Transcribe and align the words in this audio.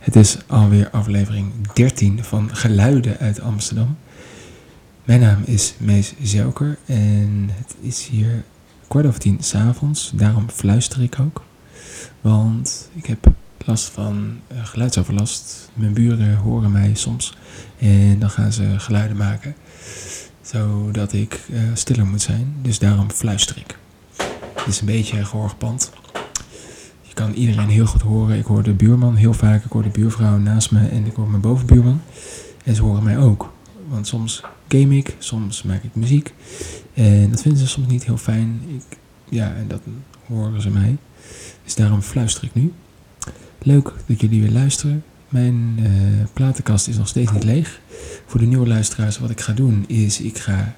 Het 0.00 0.16
is 0.16 0.38
alweer 0.46 0.90
aflevering 0.90 1.52
13 1.72 2.24
van 2.24 2.56
Geluiden 2.56 3.18
uit 3.18 3.40
Amsterdam. 3.40 3.96
Mijn 5.04 5.20
naam 5.20 5.42
is 5.44 5.74
Mees 5.78 6.14
Zelker 6.22 6.78
en 6.86 7.50
het 7.52 7.74
is 7.80 8.06
hier 8.06 8.44
kwart 8.88 9.06
over 9.06 9.20
tien 9.20 9.36
s'avonds. 9.40 10.12
Daarom 10.14 10.50
fluister 10.50 11.02
ik 11.02 11.16
ook. 11.20 11.42
Want 12.20 12.90
ik 12.92 13.06
heb 13.06 13.32
last 13.66 13.84
van 13.88 14.38
uh, 14.52 14.64
geluidsoverlast. 14.64 15.70
Mijn 15.74 15.92
buren 15.92 16.36
horen 16.36 16.72
mij 16.72 16.94
soms 16.94 17.36
en 17.78 18.18
dan 18.18 18.30
gaan 18.30 18.52
ze 18.52 18.78
geluiden 18.78 19.16
maken. 19.16 19.54
Zodat 20.42 21.12
ik 21.12 21.40
uh, 21.50 21.60
stiller 21.74 22.06
moet 22.06 22.22
zijn. 22.22 22.54
Dus 22.62 22.78
daarom 22.78 23.10
fluister 23.10 23.56
ik. 23.56 23.78
Het 24.54 24.66
is 24.66 24.80
een 24.80 24.86
beetje 24.86 25.24
gehoorgepand. 25.24 25.90
Je 27.10 27.16
kan 27.16 27.32
iedereen 27.32 27.68
heel 27.68 27.86
goed 27.86 28.02
horen. 28.02 28.38
Ik 28.38 28.44
hoor 28.44 28.62
de 28.62 28.72
buurman 28.72 29.14
heel 29.14 29.32
vaak. 29.32 29.64
Ik 29.64 29.72
hoor 29.72 29.82
de 29.82 29.88
buurvrouw 29.88 30.38
naast 30.38 30.70
me 30.70 30.88
en 30.88 31.06
ik 31.06 31.14
hoor 31.14 31.28
mijn 31.28 31.40
bovenbuurman. 31.40 32.00
En 32.64 32.74
ze 32.74 32.82
horen 32.82 33.02
mij 33.02 33.18
ook. 33.18 33.52
Want 33.88 34.06
soms 34.06 34.42
game 34.68 34.96
ik, 34.96 35.16
soms 35.18 35.62
maak 35.62 35.82
ik 35.82 35.94
muziek. 35.94 36.34
En 36.94 37.30
dat 37.30 37.42
vinden 37.42 37.60
ze 37.60 37.66
soms 37.66 37.86
niet 37.86 38.04
heel 38.04 38.16
fijn. 38.16 38.60
Ik, 38.68 38.98
ja, 39.28 39.54
en 39.54 39.68
dat 39.68 39.80
horen 40.26 40.62
ze 40.62 40.70
mij. 40.70 40.96
Dus 41.64 41.74
daarom 41.74 42.02
fluister 42.02 42.44
ik 42.44 42.54
nu. 42.54 42.72
Leuk 43.58 43.92
dat 44.06 44.20
jullie 44.20 44.40
weer 44.40 44.50
luisteren. 44.50 45.04
Mijn 45.28 45.76
uh, 45.80 45.88
platenkast 46.32 46.88
is 46.88 46.96
nog 46.96 47.08
steeds 47.08 47.32
niet 47.32 47.44
leeg. 47.44 47.80
Voor 48.26 48.40
de 48.40 48.46
nieuwe 48.46 48.66
luisteraars, 48.66 49.18
wat 49.18 49.30
ik 49.30 49.40
ga 49.40 49.52
doen 49.52 49.84
is, 49.86 50.20
ik 50.20 50.38
ga 50.38 50.74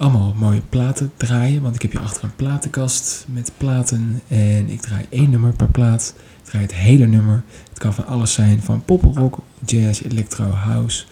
allemaal 0.00 0.34
mooie 0.36 0.62
platen 0.68 1.12
draaien. 1.16 1.62
Want 1.62 1.74
ik 1.74 1.82
heb 1.82 1.90
hier 1.90 2.00
achter 2.00 2.24
een 2.24 2.36
platenkast 2.36 3.24
met 3.28 3.52
platen. 3.56 4.22
En 4.28 4.68
ik 4.68 4.80
draai 4.80 5.06
één 5.08 5.30
nummer 5.30 5.52
per 5.52 5.68
plaat. 5.68 6.14
Ik 6.42 6.44
draai 6.44 6.64
het 6.64 6.74
hele 6.74 7.06
nummer. 7.06 7.42
Het 7.68 7.78
kan 7.78 7.94
van 7.94 8.06
alles 8.06 8.32
zijn. 8.32 8.62
Van 8.62 8.84
poprock, 8.84 9.38
jazz, 9.66 10.02
electro, 10.02 10.50
house. 10.50 11.04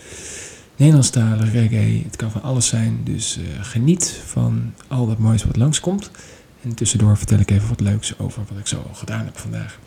Nederlandstalen, 0.76 1.50
reggae. 1.50 2.02
Het 2.04 2.16
kan 2.16 2.30
van 2.30 2.42
alles 2.42 2.66
zijn. 2.66 3.00
Dus 3.04 3.38
uh, 3.38 3.44
geniet 3.60 4.20
van 4.26 4.72
al 4.86 5.06
dat 5.06 5.18
moois 5.18 5.44
wat 5.44 5.56
langskomt. 5.56 6.10
En 6.62 6.74
tussendoor 6.74 7.16
vertel 7.16 7.38
ik 7.38 7.50
even 7.50 7.68
wat 7.68 7.80
leuks 7.80 8.18
over 8.18 8.42
wat 8.48 8.58
ik 8.58 8.66
zo 8.66 8.76
al 8.76 8.94
gedaan 8.94 9.24
heb 9.24 9.38
vandaag. 9.38 9.78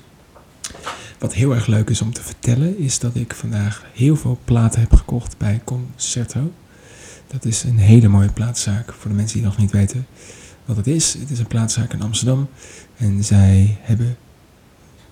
Wat 1.19 1.33
heel 1.33 1.55
erg 1.55 1.67
leuk 1.67 1.89
is 1.89 2.02
om 2.02 2.13
te 2.13 2.21
vertellen 2.21 2.77
is 2.77 2.99
dat 2.99 3.15
ik 3.15 3.33
vandaag 3.33 3.86
heel 3.93 4.15
veel 4.15 4.39
platen 4.45 4.80
heb 4.80 4.93
gekocht 4.93 5.38
bij 5.38 5.61
Concerto. 5.63 6.52
Dat 7.31 7.45
is 7.45 7.63
een 7.63 7.77
hele 7.77 8.07
mooie 8.07 8.31
plaatszaak 8.31 8.93
voor 8.93 9.09
de 9.09 9.15
mensen 9.15 9.37
die 9.37 9.45
nog 9.45 9.57
niet 9.57 9.71
weten 9.71 10.07
wat 10.65 10.75
het 10.77 10.87
is. 10.87 11.13
Het 11.13 11.29
is 11.29 11.39
een 11.39 11.47
plaatszaak 11.47 11.93
in 11.93 12.01
Amsterdam 12.01 12.49
en 12.97 13.23
zij 13.23 13.77
hebben 13.81 14.17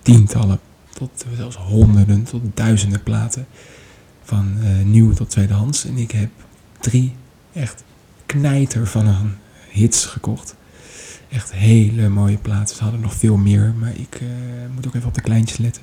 tientallen 0.02 0.60
tot 0.94 1.24
zelfs 1.36 1.56
honderden 1.56 2.22
tot 2.22 2.42
duizenden 2.54 3.02
platen 3.02 3.46
van 4.22 4.56
uh, 4.62 4.84
nieuw 4.84 5.12
tot 5.12 5.30
tweedehands. 5.30 5.84
En 5.84 5.96
ik 5.96 6.10
heb 6.10 6.30
drie 6.80 7.14
echt 7.52 7.84
knijter 8.26 8.86
van 8.86 9.06
een 9.06 9.32
hits 9.70 10.06
gekocht. 10.06 10.54
Echt 11.28 11.52
hele 11.52 12.08
mooie 12.08 12.38
platen. 12.38 12.76
Ze 12.76 12.82
hadden 12.82 13.00
nog 13.00 13.14
veel 13.14 13.36
meer, 13.36 13.74
maar 13.78 13.92
ik 13.94 14.20
uh, 14.22 14.28
moet 14.74 14.86
ook 14.86 14.94
even 14.94 15.08
op 15.08 15.14
de 15.14 15.20
kleintjes 15.20 15.58
letten. 15.58 15.82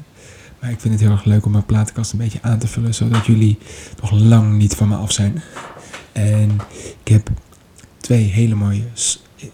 Maar 0.60 0.72
ik 0.72 0.80
vind 0.80 0.94
het 0.94 1.04
heel 1.04 1.12
erg 1.12 1.24
leuk 1.24 1.46
om 1.46 1.52
mijn 1.52 1.66
platenkast 1.66 2.12
een 2.12 2.18
beetje 2.18 2.42
aan 2.42 2.60
te 2.60 2.68
vullen, 2.68 2.94
zodat 2.94 3.26
jullie 3.26 3.58
nog 4.02 4.12
lang 4.12 4.58
niet 4.58 4.76
van 4.76 4.88
me 4.88 4.96
af 4.96 5.12
zijn. 5.12 5.42
En 6.18 6.58
ik 7.04 7.12
heb 7.12 7.30
twee 7.98 8.24
hele 8.24 8.56
mooie 8.56 8.84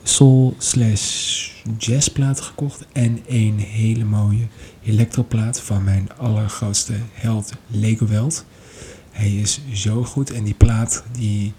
soul 0.03 0.55
slash 0.57 1.49
jazzplaten 1.77 2.43
gekocht. 2.43 2.85
En 2.91 3.19
een 3.27 3.59
hele 3.59 4.03
mooie 4.03 4.47
elektroplaat 4.83 5.61
van 5.61 5.83
mijn 5.83 6.09
allergrootste 6.17 6.93
held 7.13 7.53
Lego 7.67 8.07
Welt. 8.07 8.45
Hij 9.11 9.31
is 9.31 9.61
zo 9.73 10.03
goed 10.03 10.31
en 10.31 10.43
die 10.43 10.53
plaat 10.53 11.03
die 11.11 11.53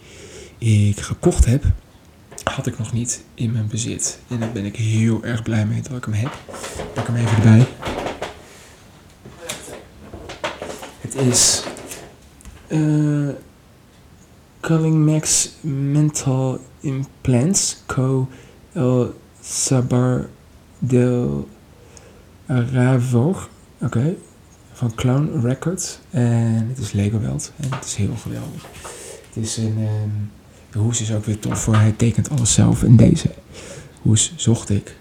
ik 0.59 1.01
gekocht 1.01 1.45
heb, 1.45 1.65
had 2.45 2.67
ik 2.67 2.79
nog 2.79 2.93
niet 2.93 3.25
in 3.35 3.53
mijn 3.53 3.69
bezit. 3.69 4.19
En 4.29 4.41
daar 4.41 4.53
ben 4.53 4.65
ik 4.65 4.77
heel 4.77 5.25
erg 5.25 5.43
blij 5.43 5.67
mee 5.67 5.83
dat 5.83 5.97
ik 5.97 6.05
hem 6.05 6.15
heb. 6.15 6.33
Ik 6.79 6.93
pak 6.95 7.07
hem 7.07 7.17
even 7.17 7.37
erbij. 7.37 7.67
Het 11.01 11.15
is 11.15 11.63
uh, 12.69 13.29
Culling 14.65 15.05
Max 15.05 15.57
Mental 15.61 16.59
Implants 16.81 17.83
Co. 17.87 18.29
El 18.73 19.15
Sabar 19.41 20.29
del. 20.79 21.49
Oké. 23.81 24.17
Van 24.73 24.95
Clown 24.95 25.41
Records. 25.43 25.99
En 26.11 26.69
het 26.69 26.79
is 26.79 26.93
Lego 26.93 27.21
Welt. 27.21 27.53
En 27.57 27.73
het 27.73 27.85
is 27.85 27.95
heel 27.95 28.17
geweldig. 28.17 28.67
Het 29.27 29.45
is 29.45 29.57
een... 29.57 29.79
Um, 29.79 30.31
hoes 30.83 31.01
is 31.01 31.13
ook 31.13 31.25
weer 31.25 31.39
tof 31.39 31.61
voor. 31.61 31.75
Hij 31.75 31.93
tekent 31.93 32.31
alles 32.31 32.53
zelf. 32.53 32.83
En 32.83 32.97
deze 32.97 33.31
hoes 34.03 34.33
zocht 34.37 34.71
ik. 34.71 34.97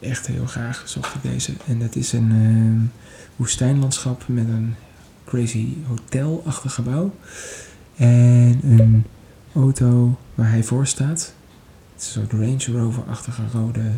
Echt 0.00 0.26
heel 0.26 0.46
graag 0.46 0.82
zocht 0.84 1.14
ik 1.14 1.22
deze. 1.22 1.52
En 1.66 1.78
dat 1.78 1.96
is 1.96 2.12
een 2.12 2.30
um, 2.30 2.92
woestijnlandschap 3.36 4.22
met 4.26 4.48
een 4.48 4.74
crazy 5.24 5.66
hotelachtig 5.86 6.74
gebouw. 6.74 7.12
En 8.02 8.60
een 8.62 9.04
auto 9.54 10.18
waar 10.34 10.50
hij 10.50 10.62
voor 10.62 10.86
staat. 10.86 11.34
Het 11.92 12.02
is 12.02 12.14
een 12.14 12.28
soort 12.28 12.32
Range 12.32 12.80
Rover-achtige 12.80 13.42
rode 13.52 13.90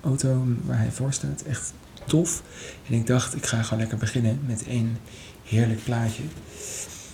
auto 0.00 0.44
waar 0.64 0.78
hij 0.78 0.90
voor 0.90 1.12
staat. 1.12 1.42
Echt 1.42 1.72
tof. 2.04 2.42
En 2.88 2.94
ik 2.94 3.06
dacht, 3.06 3.36
ik 3.36 3.46
ga 3.46 3.62
gewoon 3.62 3.78
lekker 3.78 3.98
beginnen 3.98 4.40
met 4.46 4.66
één 4.66 4.96
heerlijk 5.44 5.84
plaatje 5.84 6.22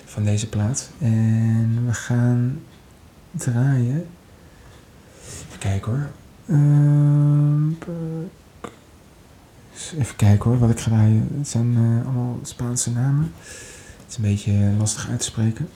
van 0.05 0.25
deze 0.25 0.49
plaat. 0.49 0.91
En 0.99 1.87
we 1.87 1.93
gaan 1.93 2.61
draaien. 3.31 4.07
Even 5.27 5.59
kijken 5.59 5.93
hoor. 5.93 6.11
Uh, 6.47 7.73
even 9.99 10.17
kijken 10.17 10.51
hoor, 10.51 10.59
wat 10.59 10.71
ik 10.71 10.81
ga 10.81 10.91
draaien. 10.91 11.29
Het 11.39 11.49
zijn 11.49 11.73
uh, 11.73 12.05
allemaal 12.05 12.39
Spaanse 12.43 12.91
namen. 12.91 13.33
Het 13.39 14.05
is 14.09 14.17
een 14.17 14.23
beetje 14.23 14.73
lastig 14.79 15.09
uit 15.09 15.19
te 15.19 15.25
spreken. 15.25 15.69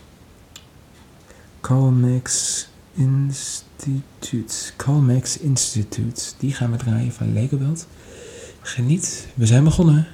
Institute. 2.94 4.72
Calmex 4.76 5.38
Institute. 5.38 6.22
Die 6.38 6.52
gaan 6.52 6.70
we 6.70 6.76
draaien 6.76 7.12
van 7.12 7.32
Legobelt. 7.32 7.86
Geniet, 8.60 9.28
we 9.34 9.46
zijn 9.46 9.64
begonnen. 9.64 10.06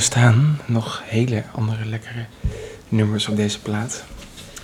Er 0.00 0.06
staan 0.06 0.58
nog 0.66 1.02
hele 1.04 1.44
andere 1.54 1.84
lekkere 1.84 2.24
nummers 2.88 3.28
op 3.28 3.36
deze 3.36 3.60
plaat. 3.60 4.04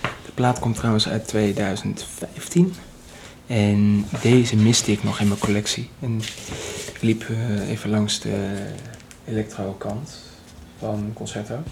De 0.01 0.33
plaat 0.35 0.59
komt 0.59 0.77
trouwens 0.77 1.09
uit 1.09 1.29
2015. 1.29 2.75
En 3.47 4.07
deze 4.23 4.57
miste 4.57 4.93
ik 4.93 5.03
nog 5.03 5.21
in 5.21 5.29
mijn 5.29 5.41
collectie. 5.41 5.91
En 6.01 6.21
ik 6.95 6.99
liep 7.03 7.29
uh, 7.29 7.69
even 7.71 7.91
langs 7.91 8.21
de 8.21 8.67
electro-kant 9.25 10.19
van 10.79 11.11
Concerto. 11.15 11.63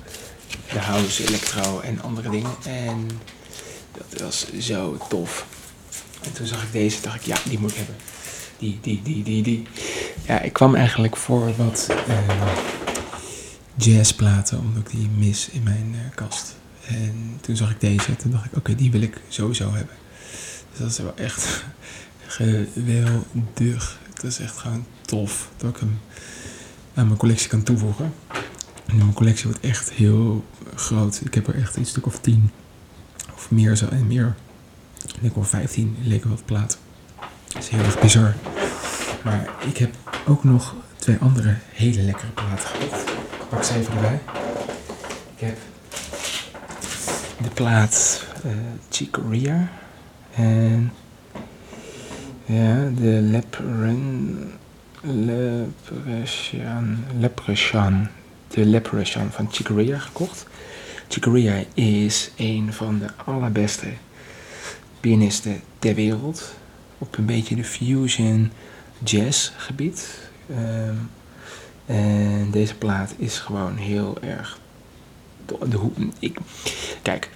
De 0.72 0.78
house, 0.78 1.26
electro 1.26 1.80
en 1.80 2.02
andere 2.02 2.30
dingen. 2.30 2.54
En 2.66 3.08
dat 3.92 4.20
was 4.20 4.52
zo 4.58 4.96
tof. 5.08 5.46
En 6.22 6.32
toen 6.32 6.46
zag 6.46 6.62
ik 6.62 6.72
deze, 6.72 7.00
dacht 7.00 7.16
ik, 7.16 7.22
ja, 7.22 7.36
die 7.48 7.58
moet 7.58 7.70
ik 7.70 7.76
hebben. 7.76 7.96
Die, 8.58 8.78
die, 8.82 9.02
die, 9.02 9.22
die, 9.22 9.42
die. 9.42 9.66
Ja, 10.26 10.40
ik 10.40 10.52
kwam 10.52 10.74
eigenlijk 10.74 11.16
voor 11.16 11.56
wat 11.56 11.88
uh, 12.08 12.92
jazzplaten, 13.74 14.58
omdat 14.58 14.82
ik 14.82 14.90
die 14.90 15.08
mis 15.08 15.48
in 15.48 15.62
mijn 15.62 15.94
uh, 15.94 16.14
kast. 16.14 16.56
En 16.86 17.38
toen 17.40 17.56
zag 17.56 17.70
ik 17.70 17.80
deze, 17.80 18.16
toen 18.16 18.30
dacht 18.30 18.44
ik, 18.44 18.56
oké, 18.56 18.74
die 18.74 18.90
wil 18.90 19.00
ik 19.00 19.20
sowieso 19.28 19.72
hebben. 19.72 19.94
Dus 20.70 20.78
dat 20.78 20.90
is 20.90 20.98
wel 20.98 21.14
echt 21.16 21.64
geweldig. 22.26 23.98
Het 24.14 24.22
is 24.22 24.38
echt 24.38 24.58
gewoon 24.58 24.84
tof 25.00 25.48
dat 25.56 25.70
ik 25.70 25.76
hem 25.76 25.98
aan 26.94 27.06
mijn 27.06 27.18
collectie 27.18 27.48
kan 27.48 27.62
toevoegen. 27.62 28.14
En 28.86 28.96
mijn 28.96 29.12
collectie 29.12 29.44
wordt 29.44 29.60
echt 29.60 29.92
heel 29.92 30.44
groot. 30.74 31.20
Ik 31.24 31.34
heb 31.34 31.46
er 31.48 31.54
echt 31.54 31.76
een 31.76 31.86
stuk 31.86 32.06
of 32.06 32.20
tien 32.20 32.50
of 33.34 33.50
meer 33.50 33.76
zo 33.76 33.88
en 33.88 34.06
meer. 34.06 34.34
Ik 35.06 35.20
denk 35.20 35.34
wel 35.34 35.44
15 35.44 35.96
leken 36.02 36.30
wat 36.30 36.44
plaat. 36.44 36.78
Dat 37.46 37.62
is 37.62 37.68
heel 37.68 37.84
erg 37.84 38.00
bizar. 38.00 38.34
Maar 39.24 39.48
ik 39.66 39.76
heb 39.76 39.94
ook 40.26 40.44
nog 40.44 40.74
twee 40.96 41.16
andere 41.20 41.56
hele 41.72 42.02
lekkere 42.02 42.30
platen 42.30 42.68
gekocht. 42.68 43.23
Pak 43.54 43.64
ze 43.64 43.74
even 43.74 43.94
erbij. 43.94 44.20
Ik 45.34 45.40
heb 45.40 45.56
de 47.42 47.48
plaat 47.54 48.26
uh, 48.46 48.52
Chicoria 48.90 49.70
en 50.34 50.92
ja, 52.44 52.90
de 52.96 53.18
Lepren, 53.22 54.52
Leprechaun, 55.02 57.04
Leprechaun, 57.18 58.08
de 58.48 58.64
Leprechaun 58.64 59.30
van 59.30 59.48
Chicoria 59.50 59.98
gekocht. 59.98 60.46
Chicoria 61.08 61.64
is 61.74 62.30
een 62.36 62.72
van 62.72 62.98
de 62.98 63.08
allerbeste 63.24 63.88
pianisten 65.00 65.60
ter 65.78 65.94
wereld. 65.94 66.54
Op 66.98 67.18
een 67.18 67.26
beetje 67.26 67.56
de 67.56 67.64
fusion 67.64 68.52
jazz 69.04 69.52
gebied. 69.56 70.18
Ehm, 70.50 70.94
en 71.86 72.50
deze 72.50 72.74
plaat 72.74 73.14
is 73.16 73.38
gewoon 73.38 73.76
heel 73.76 74.16
erg. 74.20 74.58
De, 75.46 75.58
de, 75.68 75.78
ik, 76.18 76.38
kijk, 77.02 77.30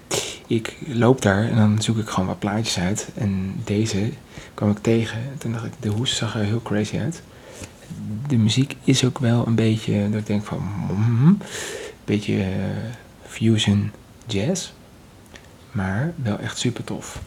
ik 0.47 0.77
loop 0.87 1.23
daar 1.23 1.45
en 1.45 1.57
dan 1.57 1.83
zoek 1.83 1.99
ik 1.99 2.09
gewoon 2.09 2.29
wat 2.29 2.39
plaatjes 2.39 2.79
uit. 2.79 3.09
En 3.15 3.61
deze 3.65 4.13
kwam 4.55 4.71
ik 4.71 4.79
tegen. 4.79 5.19
En 5.19 5.39
toen 5.39 5.53
dacht 5.53 5.65
ik, 5.65 5.73
de 5.81 5.89
hoes 5.89 6.17
zag 6.17 6.35
er 6.35 6.45
heel 6.45 6.63
crazy 6.63 6.99
uit. 6.99 7.23
De 8.27 8.37
muziek 8.37 8.77
is 8.85 9.05
ook 9.05 9.19
wel 9.19 9.47
een 9.47 9.55
beetje, 9.55 10.11
dat 10.11 10.21
ik 10.21 10.27
denk 10.27 10.45
van, 10.45 10.71
een 10.89 11.41
beetje 12.05 12.35
uh, 12.35 12.45
fusion 13.27 13.93
jazz. 14.27 14.71
Maar 15.73 16.13
wel 16.17 16.39
echt 16.39 16.59
super 16.59 16.85
tof. 16.85 17.21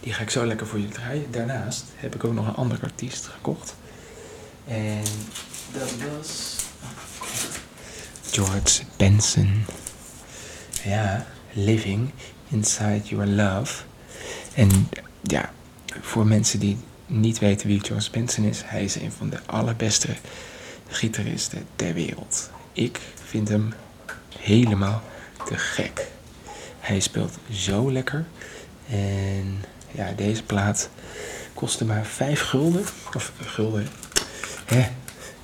Die 0.00 0.12
ga 0.12 0.22
ik 0.22 0.30
zo 0.30 0.46
lekker 0.46 0.66
voor 0.66 0.78
je 0.78 0.88
draaien. 0.88 1.30
Daarnaast 1.30 1.84
heb 1.94 2.14
ik 2.14 2.24
ook 2.24 2.32
nog 2.32 2.46
een 2.46 2.54
andere 2.54 2.82
artiest 2.82 3.26
gekocht. 3.26 3.76
En 4.66 5.02
dat 5.72 5.90
was 5.90 6.56
George 8.30 8.82
Benson. 8.96 9.64
Ja, 10.84 11.26
Living 11.52 12.10
Inside 12.48 13.00
Your 13.04 13.26
Love. 13.26 13.82
En 14.54 14.88
ja, 15.22 15.52
voor 16.00 16.26
mensen 16.26 16.58
die 16.58 16.78
niet 17.06 17.38
weten 17.38 17.66
wie 17.66 17.80
George 17.80 18.10
Benson 18.10 18.44
is, 18.44 18.62
hij 18.64 18.84
is 18.84 18.94
een 18.94 19.12
van 19.12 19.30
de 19.30 19.38
allerbeste 19.46 20.08
gitaristen 20.88 21.66
ter 21.76 21.94
wereld. 21.94 22.50
Ik 22.72 23.00
vind 23.24 23.48
hem 23.48 23.72
helemaal 24.38 25.02
te 25.46 25.58
gek. 25.58 26.06
Hij 26.80 27.00
speelt 27.00 27.32
zo 27.50 27.92
lekker. 27.92 28.24
En 28.88 29.64
ja, 29.90 30.12
deze 30.16 30.42
plaat 30.42 30.88
kostte 31.54 31.84
maar 31.84 32.04
5 32.04 32.40
gulden. 32.40 32.84
Of 33.14 33.32
gulden. 33.40 33.88
Hè, 34.64 34.86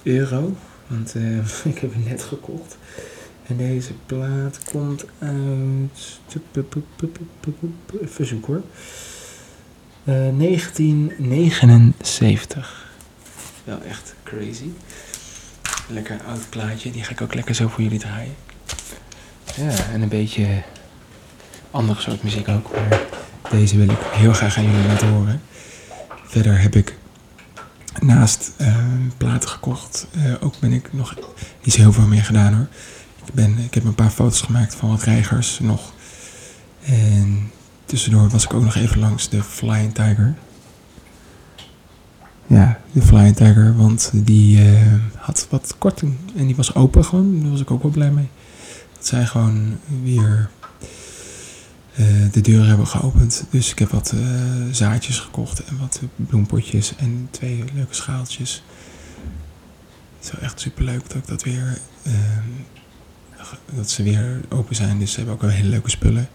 euro. 0.03 0.57
Want 0.87 1.15
uh, 1.15 1.39
ik 1.73 1.79
heb 1.79 1.93
hem 1.93 2.05
net 2.05 2.23
gekocht. 2.23 2.77
En 3.47 3.57
deze 3.57 3.93
plaat 4.07 4.65
komt 4.65 5.05
uit. 5.19 6.21
Even 8.03 8.27
zoeken 8.27 8.53
hoor. 8.53 8.63
Uh, 10.05 10.29
eh, 10.29 10.39
1979. 10.39 12.89
Wel 13.65 13.83
echt 13.83 14.15
crazy. 14.23 14.69
Lekker 15.89 16.21
oud 16.27 16.51
plaatje. 16.51 16.91
Die 16.91 17.05
ga 17.05 17.11
ik 17.11 17.21
ook 17.21 17.35
lekker 17.35 17.55
zo 17.55 17.69
voor 17.69 17.83
jullie 17.83 17.99
draaien. 17.99 18.35
Ja, 19.57 19.91
en 19.93 20.03
een 20.03 20.09
beetje 20.09 20.63
andere 21.71 22.01
soort 22.01 22.23
muziek 22.23 22.49
ook. 22.49 22.73
Maar 22.73 23.01
deze 23.51 23.77
wil 23.77 23.89
ik 23.89 23.99
heel 24.01 24.33
graag 24.33 24.57
aan 24.57 24.65
jullie 24.65 24.87
laten 24.87 25.09
horen. 25.09 25.43
Verder 26.25 26.61
heb 26.61 26.75
ik 26.75 26.99
naast 27.99 28.53
uh, 28.61 28.77
platen 29.17 29.49
gekocht. 29.49 30.07
Uh, 30.17 30.35
ook 30.41 30.55
ben 30.61 30.73
ik 30.73 30.93
nog 30.93 31.15
niet 31.63 31.75
heel 31.75 31.93
veel 31.93 32.07
meer 32.07 32.25
gedaan 32.25 32.55
hoor. 32.55 32.67
Ik, 33.27 33.35
ben, 33.35 33.59
ik 33.59 33.75
heb 33.75 33.85
een 33.85 33.95
paar 33.95 34.11
foto's 34.11 34.41
gemaakt 34.41 34.75
van 34.75 34.89
wat 34.89 35.03
reigers 35.03 35.59
nog. 35.59 35.93
En 36.85 37.51
tussendoor 37.85 38.29
was 38.29 38.45
ik 38.45 38.55
ook 38.55 38.65
nog 38.65 38.75
even 38.75 38.99
langs 38.99 39.29
de 39.29 39.43
Flying 39.43 39.95
Tiger. 39.95 40.35
Ja, 42.47 42.81
de 42.93 43.03
Flying 43.03 43.37
Tiger, 43.37 43.77
want 43.77 44.11
die 44.15 44.73
uh, 44.73 44.81
had 45.17 45.47
wat 45.51 45.75
korting 45.79 46.17
en 46.37 46.47
die 46.47 46.57
was 46.57 46.75
open 46.75 47.05
gewoon. 47.05 47.41
Daar 47.41 47.51
was 47.51 47.61
ik 47.61 47.71
ook 47.71 47.83
wel 47.83 47.91
blij 47.91 48.11
mee. 48.11 48.29
Dat 48.97 49.07
zij 49.07 49.27
gewoon 49.27 49.79
weer 50.03 50.51
de 52.31 52.41
deuren 52.41 52.69
hebben 52.69 52.87
geopend. 52.87 53.45
Dus 53.51 53.71
ik 53.71 53.79
heb 53.79 53.91
wat 53.91 54.13
uh, 54.15 54.21
zaadjes 54.71 55.19
gekocht 55.19 55.65
en 55.65 55.79
wat 55.79 56.01
bloempotjes 56.17 56.97
en 56.97 57.29
twee 57.31 57.65
leuke 57.75 57.95
schaaltjes. 57.95 58.63
Het 60.17 60.25
is 60.25 60.31
wel 60.31 60.41
echt 60.41 60.61
super 60.61 60.85
leuk 60.85 61.03
dat 61.09 61.17
ik 61.17 61.27
dat 61.27 61.43
weer. 61.43 61.79
Dat 63.75 63.91
ze 63.91 64.03
weer 64.03 64.41
open 64.49 64.75
zijn. 64.75 64.99
Dus 64.99 65.11
ze 65.11 65.17
hebben 65.17 65.35
ook 65.35 65.41
wel 65.41 65.51
hele 65.51 65.69
leuke 65.69 65.91
spullen. 65.91 66.29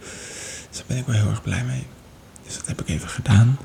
Dus 0.69 0.77
daar 0.77 0.85
ben 0.87 0.97
ik 0.97 1.05
wel 1.05 1.15
heel 1.15 1.29
erg 1.29 1.41
blij 1.41 1.63
mee. 1.63 1.85
Dus 2.43 2.57
dat 2.57 2.67
heb 2.67 2.81
ik 2.81 2.89
even 2.89 3.09
gedaan. 3.09 3.57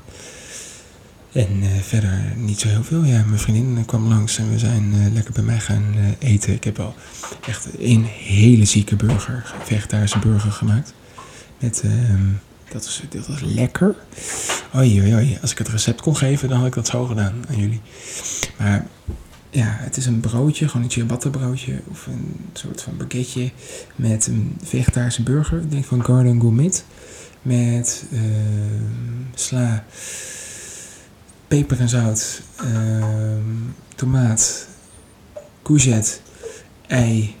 En 1.31 1.63
verder 1.81 2.33
niet 2.35 2.59
zo 2.59 2.67
heel 2.67 2.83
veel. 2.83 3.03
Ja, 3.03 3.23
mijn 3.23 3.39
vriendin 3.39 3.85
kwam 3.85 4.07
langs 4.07 4.37
en 4.37 4.51
we 4.51 4.59
zijn 4.59 5.13
lekker 5.13 5.33
bij 5.33 5.43
mij 5.43 5.59
gaan 5.59 5.95
eten. 6.19 6.53
Ik 6.53 6.63
heb 6.63 6.79
al 6.79 6.95
echt 7.47 7.67
een 7.79 8.03
hele 8.05 8.65
zieke 8.65 8.95
burger, 8.95 9.53
vegetarische 9.63 10.19
burger 10.19 10.51
gemaakt. 10.51 10.93
Met, 11.61 11.81
ehm, 11.83 12.27
dat, 12.71 12.85
was, 12.85 13.01
dat 13.09 13.27
was 13.27 13.41
lekker. 13.41 13.95
Oei, 14.75 15.01
oei, 15.01 15.13
oei. 15.13 15.37
Als 15.41 15.51
ik 15.51 15.57
het 15.57 15.67
recept 15.67 16.01
kon 16.01 16.15
geven, 16.15 16.49
dan 16.49 16.57
had 16.57 16.67
ik 16.67 16.73
dat 16.73 16.87
zo 16.87 17.05
gedaan 17.05 17.43
aan 17.49 17.59
jullie. 17.59 17.81
Maar 18.57 18.85
ja, 19.49 19.75
het 19.79 19.97
is 19.97 20.05
een 20.05 20.19
broodje, 20.19 20.67
gewoon 20.67 20.85
een 20.85 20.91
ciabatta 20.91 21.29
broodje. 21.29 21.81
Of 21.89 22.07
een 22.07 22.35
soort 22.53 22.81
van 22.81 22.97
baguette 22.97 23.51
met 23.95 24.27
een 24.27 24.57
vegetarische 24.63 25.23
burger. 25.23 25.61
Ik 25.61 25.71
denk 25.71 25.85
van 25.85 26.05
Garden 26.05 26.39
Gourmet. 26.39 26.85
Met 27.41 28.05
uh, 28.11 28.21
sla, 29.33 29.85
peper 31.47 31.79
en 31.79 31.89
zout, 31.89 32.41
uh, 32.63 33.05
tomaat, 33.95 34.67
courgette, 35.63 36.11
ei, 36.87 37.35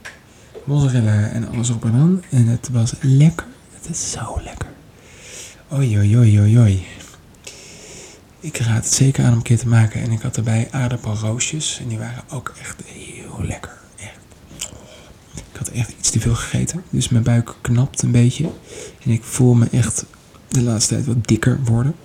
mozzarella 0.63 1.27
en 1.27 1.47
alles 1.47 1.69
op 1.69 1.85
en 1.85 1.93
aan. 1.93 2.23
En 2.29 2.47
het 2.47 2.69
was 2.71 2.93
lekker. 3.01 3.45
Het 3.81 3.89
is 3.89 4.11
zo 4.11 4.39
lekker. 4.43 4.69
Oei, 5.73 5.97
oei, 5.97 6.17
oei, 6.17 6.39
oei, 6.39 6.59
oei. 6.59 6.85
Ik 8.39 8.57
raad 8.57 8.83
het 8.83 8.93
zeker 8.93 9.23
aan 9.23 9.31
om 9.31 9.37
een 9.37 9.43
keer 9.43 9.57
te 9.57 9.67
maken. 9.67 10.01
En 10.01 10.11
ik 10.11 10.21
had 10.21 10.37
erbij 10.37 10.67
aardappelroosjes. 10.71 11.79
En 11.81 11.87
die 11.87 11.97
waren 11.97 12.23
ook 12.29 12.53
echt 12.59 12.81
heel 12.85 13.43
lekker. 13.43 13.77
Echt. 13.95 14.19
Ik 15.33 15.57
had 15.57 15.67
echt 15.67 15.93
iets 15.99 16.09
te 16.09 16.19
veel 16.19 16.35
gegeten. 16.35 16.83
Dus 16.89 17.09
mijn 17.09 17.23
buik 17.23 17.55
knapt 17.61 18.01
een 18.01 18.11
beetje. 18.11 18.49
En 19.03 19.11
ik 19.11 19.23
voel 19.23 19.53
me 19.53 19.67
echt 19.71 20.05
de 20.47 20.61
laatste 20.61 20.93
tijd 20.93 21.05
wat 21.05 21.27
dikker 21.27 21.59
worden. 21.63 21.95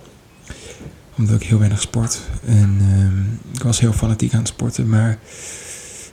Omdat 1.17 1.41
ik 1.41 1.47
heel 1.47 1.59
weinig 1.59 1.81
sport. 1.81 2.19
En 2.45 2.77
uh, 2.81 3.55
ik 3.55 3.63
was 3.63 3.79
heel 3.79 3.93
fanatiek 3.93 4.33
aan 4.33 4.39
het 4.39 4.47
sporten. 4.47 4.89
Maar 4.89 5.19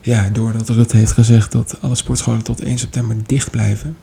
ja, 0.01 0.29
doordat 0.29 0.69
Rutte 0.69 0.97
heeft 0.97 1.13
gezegd 1.13 1.53
dat 1.53 1.77
alle 1.81 1.95
sportscholen 1.95 2.43
tot 2.43 2.61
1 2.61 2.79
september 2.79 3.17
dicht 3.27 3.51
blijven 3.51 3.97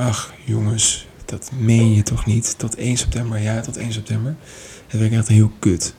Ach, 0.00 0.32
jongens, 0.44 1.06
dat 1.24 1.50
meen 1.58 1.94
je 1.94 2.02
toch 2.02 2.26
niet? 2.26 2.58
Tot 2.58 2.74
1 2.74 2.96
september, 2.96 3.40
ja, 3.40 3.60
tot 3.60 3.76
1 3.76 3.92
september. 3.92 4.36
Vind 4.86 5.02
ik 5.02 5.12
echt 5.12 5.28
heel 5.28 5.52
kut. 5.58 5.94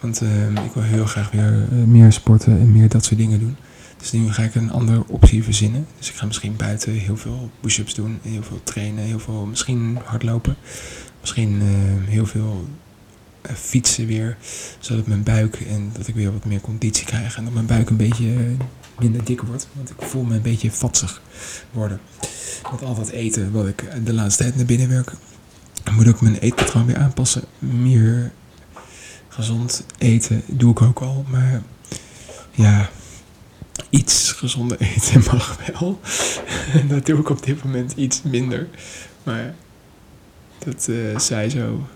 Want 0.00 0.22
uh, 0.22 0.48
ik 0.64 0.72
wil 0.74 0.82
heel 0.82 1.06
graag 1.06 1.30
weer 1.30 1.68
uh, 1.72 1.84
meer 1.84 2.12
sporten 2.12 2.60
en 2.60 2.72
meer 2.72 2.88
dat 2.88 3.04
soort 3.04 3.20
dingen 3.20 3.38
doen. 3.38 3.56
Dus 3.96 4.12
nu 4.12 4.32
ga 4.32 4.42
ik 4.42 4.54
een 4.54 4.70
andere 4.70 5.04
optie 5.06 5.42
verzinnen. 5.42 5.86
Dus 5.98 6.08
ik 6.08 6.14
ga 6.14 6.26
misschien 6.26 6.56
buiten 6.56 6.92
heel 6.92 7.16
veel 7.16 7.50
push-ups 7.60 7.94
doen, 7.94 8.18
heel 8.22 8.42
veel 8.42 8.60
trainen, 8.64 9.04
heel 9.04 9.20
veel 9.20 9.46
misschien 9.46 9.98
hardlopen. 10.04 10.56
Misschien 11.20 11.52
uh, 11.52 12.08
heel 12.08 12.26
veel 12.26 12.68
uh, 13.46 13.52
fietsen 13.52 14.06
weer, 14.06 14.36
zodat 14.78 15.06
mijn 15.06 15.22
buik 15.22 15.60
en 15.60 15.90
dat 15.96 16.08
ik 16.08 16.14
weer 16.14 16.32
wat 16.32 16.44
meer 16.44 16.60
conditie 16.60 17.06
krijg 17.06 17.36
en 17.36 17.44
dat 17.44 17.52
mijn 17.52 17.66
buik 17.66 17.90
een 17.90 17.96
beetje 17.96 18.24
uh, 18.24 18.58
minder 18.98 19.24
dik 19.24 19.40
wordt. 19.40 19.68
Want 19.72 19.90
ik 19.90 19.96
voel 19.98 20.22
me 20.22 20.34
een 20.34 20.42
beetje 20.42 20.70
vatsig 20.70 21.22
worden. 21.70 22.00
Met 22.70 22.82
al 22.82 22.94
dat 22.94 23.08
eten 23.08 23.52
wat 23.52 23.66
ik 23.66 24.04
de 24.04 24.12
laatste 24.12 24.42
tijd 24.42 24.56
naar 24.56 24.64
binnen 24.64 24.88
werk, 24.88 25.12
moet 25.90 26.06
ik 26.06 26.20
mijn 26.20 26.38
eetpatroon 26.38 26.86
weer 26.86 26.96
aanpassen. 26.98 27.44
Meer 27.58 28.32
gezond 29.28 29.86
eten 29.98 30.42
doe 30.46 30.70
ik 30.70 30.82
ook 30.82 31.00
al, 31.00 31.24
maar 31.28 31.62
ja, 32.50 32.90
iets 33.90 34.32
gezonder 34.32 34.80
eten 34.94 35.22
mag 35.30 35.58
wel. 35.66 36.00
En 36.72 36.88
dat 36.94 37.06
doe 37.06 37.18
ik 37.18 37.28
op 37.28 37.44
dit 37.44 37.64
moment 37.64 37.92
iets 37.92 38.22
minder. 38.22 38.68
Maar 39.22 39.54
dat 40.58 40.86
uh, 40.90 41.18
zij 41.18 41.50
zo. 41.50 41.86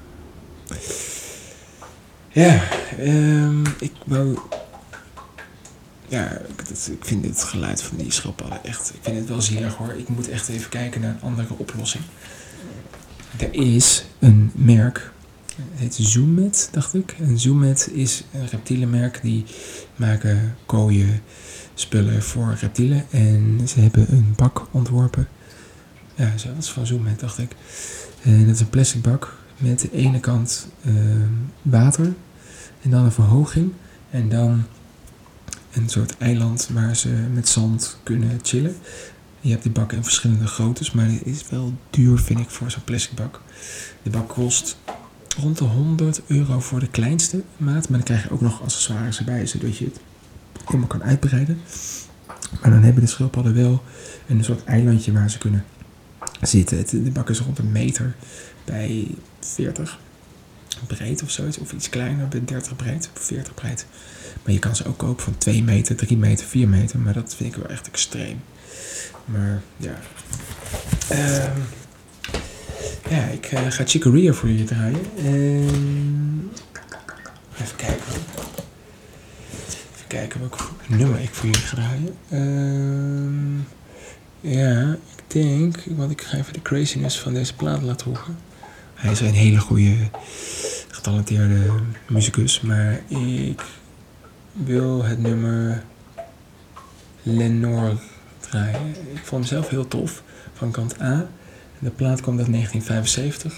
Ja, 2.29 2.63
um, 3.01 3.63
ik 3.79 3.93
wou. 4.07 4.39
Ja, 6.09 6.41
dat, 6.69 6.89
ik 6.93 7.05
vind 7.05 7.25
het 7.25 7.43
geluid 7.43 7.83
van 7.83 7.97
die 7.97 8.13
schildpadden 8.13 8.65
echt. 8.65 8.95
Ik 8.95 9.01
vind 9.03 9.17
het 9.17 9.29
wel 9.29 9.41
zielig 9.41 9.75
hoor. 9.75 9.93
Ik 9.93 10.09
moet 10.09 10.29
echt 10.29 10.49
even 10.49 10.69
kijken 10.69 11.01
naar 11.01 11.11
een 11.11 11.21
andere 11.21 11.55
oplossing. 11.57 12.05
Er 13.37 13.55
is 13.55 14.05
een 14.19 14.51
merk. 14.55 15.13
Het 15.57 15.65
heet 15.75 15.95
Zoomet, 15.95 16.69
dacht 16.73 16.95
ik. 16.95 17.17
En 17.19 17.39
Zoomet 17.39 17.89
is 17.93 18.25
een 18.33 18.49
reptielenmerk. 18.49 19.19
Die 19.23 19.45
maken 19.97 20.57
kooien, 20.67 21.23
spullen 21.75 22.23
voor 22.23 22.57
reptielen. 22.61 23.05
En 23.11 23.61
ze 23.69 23.81
hebben 23.81 24.13
een 24.13 24.33
bak 24.37 24.67
ontworpen. 24.71 25.29
Ja, 26.15 26.33
zoals 26.37 26.73
van 26.73 26.87
Zoomet, 26.87 27.21
dacht 27.21 27.39
ik. 27.39 27.51
En 28.23 28.47
dat 28.47 28.55
is 28.55 28.61
een 28.61 28.71
plastic 28.71 29.03
bak 29.03 29.37
met 29.57 29.81
de 29.81 29.93
ene 29.93 30.21
kant 30.21 30.69
uh, 30.87 30.95
water 31.63 32.13
en 32.83 32.91
dan 32.91 33.05
een 33.05 33.13
verhoging. 33.13 33.73
En 34.11 34.29
dan 34.29 34.65
een 35.77 35.89
soort 35.89 36.17
eiland 36.19 36.69
waar 36.73 36.97
ze 36.97 37.09
met 37.09 37.49
zand 37.49 37.99
kunnen 38.03 38.39
chillen. 38.43 38.77
Je 39.41 39.51
hebt 39.51 39.63
die 39.63 39.73
bak 39.73 39.93
in 39.93 40.03
verschillende 40.03 40.47
groottes, 40.47 40.93
maar 40.93 41.07
het 41.07 41.21
is 41.25 41.49
wel 41.49 41.73
duur 41.91 42.19
vind 42.19 42.39
ik 42.39 42.51
voor 42.51 42.71
zo'n 42.71 42.85
plastic 42.85 43.17
bak. 43.17 43.41
De 44.03 44.11
bak 44.11 44.29
kost 44.29 44.77
rond 45.41 45.59
de 45.59 45.65
100 45.65 46.23
euro 46.27 46.61
voor 46.61 46.81
de 46.81 46.89
kleinste 46.89 47.43
maat, 47.57 47.89
maar 47.89 47.99
dan 47.99 48.03
krijg 48.03 48.23
je 48.23 48.31
ook 48.31 48.41
nog 48.41 48.63
accessoires 48.63 49.19
erbij, 49.19 49.47
zodat 49.47 49.77
je 49.77 49.85
het 49.85 50.01
helemaal 50.65 50.89
kan 50.89 51.03
uitbreiden. 51.03 51.61
Maar 52.61 52.71
dan 52.71 52.83
hebben 52.83 53.03
de 53.03 53.09
schildpadden 53.09 53.55
wel 53.55 53.83
een 54.27 54.45
soort 54.45 54.65
eilandje 54.65 55.13
waar 55.13 55.31
ze 55.31 55.39
kunnen 55.39 55.65
zitten. 56.41 57.05
De 57.05 57.11
bak 57.11 57.31
is 57.31 57.41
rond 57.41 57.59
een 57.59 57.73
meter 57.73 58.15
bij 58.65 59.09
40 59.41 59.99
breed 60.87 61.23
of 61.23 61.31
zoiets. 61.31 61.59
Of 61.59 61.73
iets 61.73 61.89
kleiner 61.89 62.29
bij 62.29 62.45
30 62.45 62.77
breed 62.77 63.11
of 63.17 63.23
40 63.23 63.55
breed. 63.55 63.87
Maar 64.43 64.53
je 64.53 64.59
kan 64.59 64.77
ze 64.77 64.87
ook 64.87 64.97
kopen 64.97 65.25
van 65.25 65.39
2 65.39 65.63
meter, 65.63 65.97
3 65.97 66.17
meter, 66.17 66.47
4 66.47 66.69
meter. 66.69 66.99
Maar 66.99 67.13
dat 67.13 67.35
vind 67.35 67.55
ik 67.55 67.61
wel 67.61 67.71
echt 67.71 67.87
extreem. 67.87 68.41
Maar 69.25 69.63
ja. 69.77 69.99
Um, 71.13 71.63
ja, 73.11 73.25
ik 73.25 73.53
uh, 73.53 73.61
ga 73.69 73.85
Chicoria 73.87 74.33
voor 74.33 74.49
je 74.49 74.65
draaien. 74.65 75.17
En... 75.17 76.51
Even 77.61 77.77
kijken. 77.77 78.05
Even 79.69 80.07
kijken 80.07 80.41
welk 80.41 80.71
nummer 80.87 81.21
ik 81.21 81.35
voor 81.35 81.47
jullie 81.47 81.61
ga 81.61 81.77
draaien. 81.77 82.17
Um, 82.33 83.67
ja, 84.41 84.93
ik 84.93 85.23
denk, 85.27 85.77
want 85.87 86.11
ik 86.11 86.23
ga 86.23 86.37
even 86.37 86.53
de 86.53 86.63
craziness 86.63 87.19
van 87.21 87.35
deze 87.35 87.55
plaat 87.55 87.83
laten 87.83 88.07
horen. 88.07 88.37
Hij 88.97 89.13
is 89.13 89.21
een 89.21 89.35
hele 89.35 89.59
goede, 89.59 89.95
getalenteerde 90.91 91.71
muzikus, 92.09 92.61
maar 92.61 93.01
ik 93.09 93.63
wil 94.53 95.05
het 95.05 95.19
nummer 95.19 95.83
Lenore 97.23 97.97
draaien. 98.41 98.89
Ik 98.89 99.25
vond 99.25 99.31
hem 99.31 99.45
zelf 99.45 99.69
heel 99.69 99.89
tof 99.89 100.23
van 100.55 100.71
kant 100.71 101.01
A. 101.01 101.27
De 101.79 101.91
plaat 101.91 102.21
komt 102.21 102.39
uit 102.39 102.53
1975. 102.53 103.55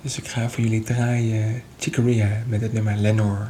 Dus 0.00 0.18
ik 0.18 0.28
ga 0.28 0.50
voor 0.50 0.62
jullie 0.62 0.82
draaien 0.82 1.62
Chicoria 1.78 2.42
met 2.46 2.60
het 2.60 2.72
nummer 2.72 2.96
Lenore. 2.96 3.46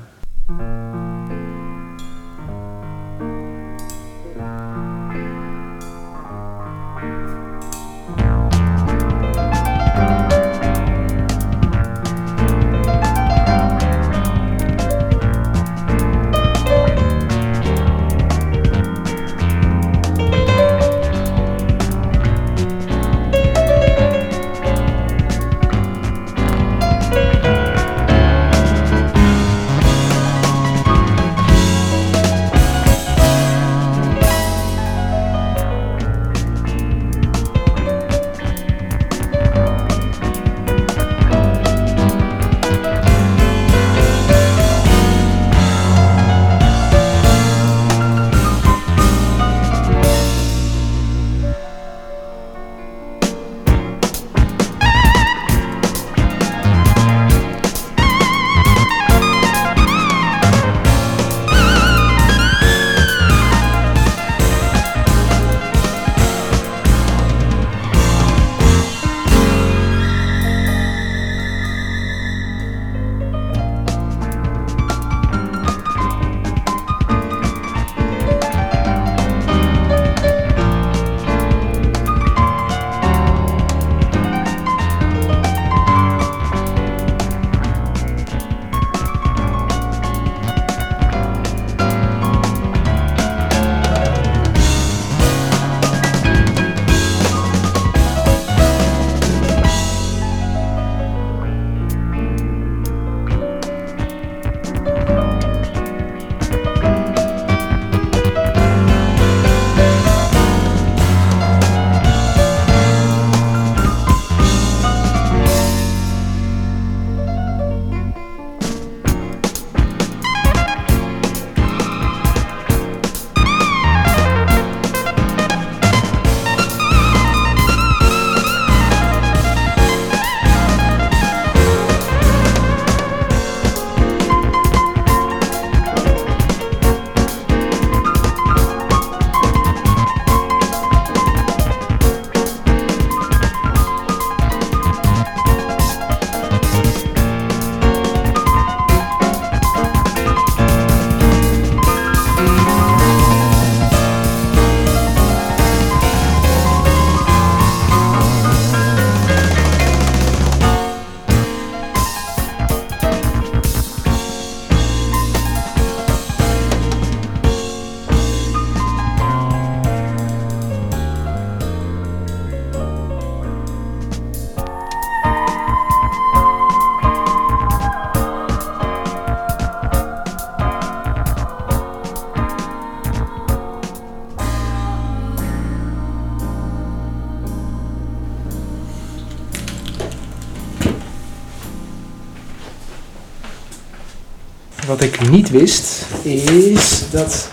Niet 195.30 195.50
wist, 195.50 196.06
is 196.22 197.10
dat 197.10 197.50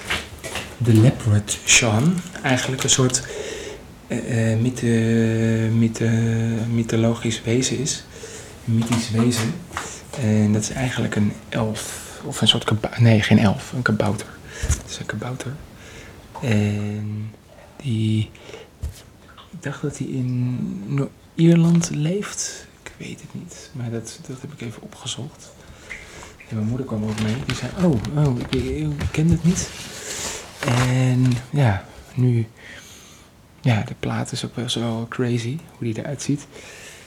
de 0.78 0.94
leopard 0.94 1.58
Sean 1.64 2.22
eigenlijk 2.44 2.84
een 2.84 2.90
soort 2.90 3.24
mythe, 4.62 4.88
mythe, 5.74 6.10
mythologisch 6.74 7.42
wezen 7.42 7.78
is. 7.80 8.04
Mythisch 8.66 9.12
wezen. 9.12 9.54
En 10.22 10.54
dat 10.54 10.62
is 10.62 10.70
eigenlijk 10.70 11.16
een 11.16 11.34
elf. 11.50 12.08
Of 12.24 12.42
een 12.42 12.48
soort 12.48 12.64
kabouter. 12.64 13.02
Nee, 13.02 13.22
geen 13.22 13.40
elf. 13.40 13.72
Een 13.74 13.82
kabouter. 13.82 14.28
Het 14.60 14.90
is 14.90 15.00
een 15.00 15.06
kabouter. 15.06 15.56
En 16.42 17.32
die... 17.84 18.30
Ik 19.52 19.66
dacht 19.66 19.82
dat 19.82 19.98
hij 19.98 20.08
in 20.08 21.10
Ierland 21.36 21.90
leeft. 21.90 22.68
Ik 22.84 22.92
weet 22.98 23.22
het 23.22 23.34
niet. 23.34 23.70
Maar 23.72 23.92
dat, 23.92 24.20
dat 24.28 24.42
heb 24.42 24.54
ik 24.54 24.62
even 24.62 24.82
opgezocht. 24.82 25.52
En 26.50 26.56
mijn 26.56 26.68
moeder 26.68 26.86
kwam 26.86 27.04
ook 27.04 27.22
mee. 27.22 27.36
Die 27.46 27.56
zei, 27.56 27.72
oh, 27.84 28.26
oh 28.26 28.40
ik, 28.50 28.88
ken 29.12 29.30
het 29.30 29.44
niet. 29.44 29.70
En 30.66 31.32
ja, 31.50 31.86
nu... 32.14 32.48
Ja, 33.62 33.84
de 33.84 33.96
plaat 34.00 34.32
is 34.32 34.46
ook 34.46 34.56
wel 34.56 34.70
zo 34.70 35.06
crazy, 35.10 35.58
hoe 35.78 35.94
die 35.94 36.00
eruit 36.00 36.22
ziet. 36.22 36.48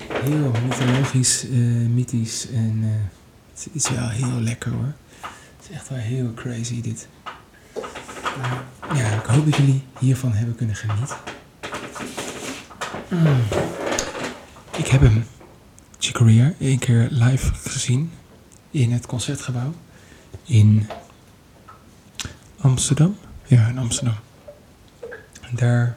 Heel 0.09 0.53
mythologisch, 0.67 1.45
uh, 1.45 1.89
mythisch 1.89 2.49
en 2.51 2.81
uh, 2.83 2.91
het 3.55 3.69
is 3.73 3.91
wel 3.91 4.09
heel 4.09 4.41
lekker 4.41 4.73
hoor. 4.73 4.93
Het 5.21 5.71
is 5.71 5.77
echt 5.77 5.89
wel 5.89 5.99
heel 5.99 6.35
crazy 6.35 6.81
dit. 6.81 7.09
Ja, 8.95 9.11
ik 9.11 9.25
hoop 9.25 9.45
dat 9.45 9.57
jullie 9.57 9.83
hiervan 9.99 10.33
hebben 10.33 10.55
kunnen 10.55 10.77
genieten. 10.77 11.17
Mm. 13.09 13.43
Ik 14.77 14.87
heb 14.87 15.01
hem, 15.01 15.25
Chicoria, 15.99 16.53
één 16.59 16.79
keer 16.79 17.09
live 17.11 17.55
gezien 17.55 18.11
in 18.73 18.93
het 18.93 19.07
concertgebouw 19.07 19.73
in 20.45 20.87
Amsterdam. 22.61 23.17
Ja, 23.47 23.67
in 23.67 23.79
Amsterdam. 23.79 24.15
Daar 25.51 25.97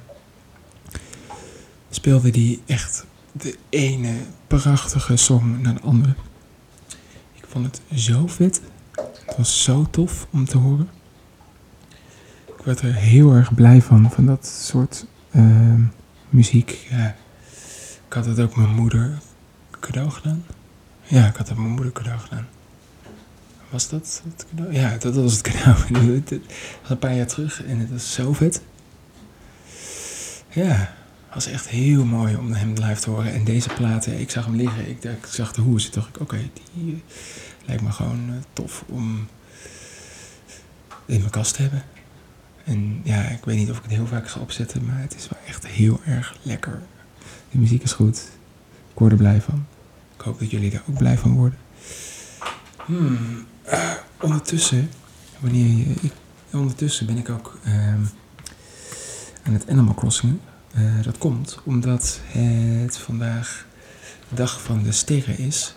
speelde 1.89 2.29
hij 2.29 2.59
echt 2.65 3.05
de 3.31 3.57
ene 3.69 4.13
prachtige 4.47 5.15
song 5.15 5.61
naar 5.61 5.73
de 5.73 5.81
andere. 5.81 6.15
Ik 7.33 7.45
vond 7.47 7.65
het 7.65 7.99
zo 7.99 8.27
vet. 8.27 8.61
Het 9.25 9.37
was 9.37 9.63
zo 9.63 9.87
tof 9.89 10.27
om 10.31 10.45
te 10.45 10.57
horen. 10.57 10.89
Ik 12.45 12.63
werd 12.63 12.81
er 12.81 12.93
heel 12.93 13.31
erg 13.31 13.53
blij 13.53 13.81
van, 13.81 14.11
van 14.11 14.25
dat 14.25 14.47
soort 14.47 15.05
uh, 15.31 15.73
muziek. 16.29 16.69
Ik 18.07 18.13
had 18.13 18.25
het 18.25 18.39
ook 18.39 18.55
mijn 18.55 18.75
moeder 18.75 19.19
cadeau 19.79 20.09
gedaan. 20.09 20.45
Ja, 21.03 21.27
ik 21.27 21.35
had 21.35 21.47
het 21.47 21.57
mijn 21.57 21.69
moeder 21.69 21.91
cadeau 21.91 22.19
gedaan. 22.19 22.47
Was 23.75 23.89
dat 23.89 24.21
het 24.23 24.45
cadeau? 24.49 24.73
Ja, 24.73 24.97
dat 24.97 25.15
was 25.15 25.37
het. 25.37 25.47
Het 25.47 25.65
was 26.81 26.89
een 26.89 26.99
paar 26.99 27.15
jaar 27.15 27.27
terug 27.27 27.63
en 27.65 27.79
het 27.79 27.91
was 27.91 28.13
zo 28.13 28.33
vet. 28.33 28.61
Ja, 30.49 30.95
was 31.33 31.47
echt 31.47 31.67
heel 31.67 32.05
mooi 32.05 32.35
om 32.35 32.53
hem 32.53 32.73
live 32.73 33.01
te 33.01 33.09
horen. 33.09 33.33
En 33.33 33.43
deze 33.43 33.69
platen, 33.69 34.19
ik 34.19 34.29
zag 34.29 34.45
hem 34.45 34.55
liggen, 34.55 34.89
ik, 34.89 35.03
ik 35.03 35.25
zag 35.25 35.53
de 35.53 35.89
dacht 35.91 36.07
ik, 36.07 36.19
oké, 36.19 36.49
die 36.73 37.03
lijkt 37.65 37.81
me 37.81 37.91
gewoon 37.91 38.29
uh, 38.29 38.35
tof 38.53 38.83
om 38.87 39.27
in 41.05 41.19
mijn 41.19 41.29
kast 41.29 41.55
te 41.55 41.61
hebben. 41.61 41.83
En 42.63 43.01
ja, 43.03 43.21
ik 43.23 43.45
weet 43.45 43.57
niet 43.57 43.69
of 43.69 43.77
ik 43.77 43.83
het 43.83 43.91
heel 43.91 44.07
vaak 44.07 44.29
ga 44.29 44.39
opzetten, 44.39 44.85
maar 44.85 44.99
het 44.99 45.15
is 45.15 45.29
wel 45.29 45.39
echt 45.47 45.67
heel 45.67 45.99
erg 46.05 46.37
lekker. 46.41 46.81
De 47.51 47.57
muziek 47.57 47.83
is 47.83 47.93
goed. 47.93 48.17
Ik 48.93 48.99
word 48.99 49.11
er 49.11 49.17
blij 49.17 49.41
van. 49.41 49.65
Ik 50.15 50.21
hoop 50.21 50.39
dat 50.39 50.51
jullie 50.51 50.71
er 50.71 50.83
ook 50.89 50.97
blij 50.97 51.17
van 51.17 51.33
worden. 51.33 51.59
Hmm. 52.85 53.45
Uh, 53.73 53.91
ondertussen, 54.21 54.89
wanneer 55.39 55.85
ik, 56.01 56.11
ondertussen 56.53 57.05
ben 57.05 57.17
ik 57.17 57.29
ook 57.29 57.57
ehm, 57.63 58.01
aan 59.43 59.53
het 59.53 59.69
Animal 59.69 59.93
Crossing 59.93 60.39
uh, 60.77 61.03
dat 61.03 61.17
komt 61.17 61.59
omdat 61.63 62.19
het 62.25 62.97
vandaag 62.97 63.65
dag 64.29 64.61
van 64.61 64.83
de 64.83 64.91
sterren 64.91 65.37
is. 65.37 65.75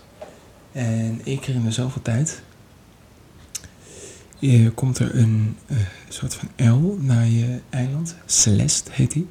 En 0.73 1.21
één 1.25 1.41
keer 1.41 1.55
in 1.55 1.65
de 1.65 1.73
zoveel 1.73 2.03
tijd 2.03 2.43
je, 4.39 4.71
komt 4.71 4.99
er 4.99 5.15
een 5.15 5.57
soort 6.09 6.35
van 6.35 6.73
L 6.73 6.99
naar 7.01 7.27
je 7.27 7.61
eiland. 7.71 8.17
Celeste 8.27 8.91
heet 8.93 9.13
die. 9.13 9.27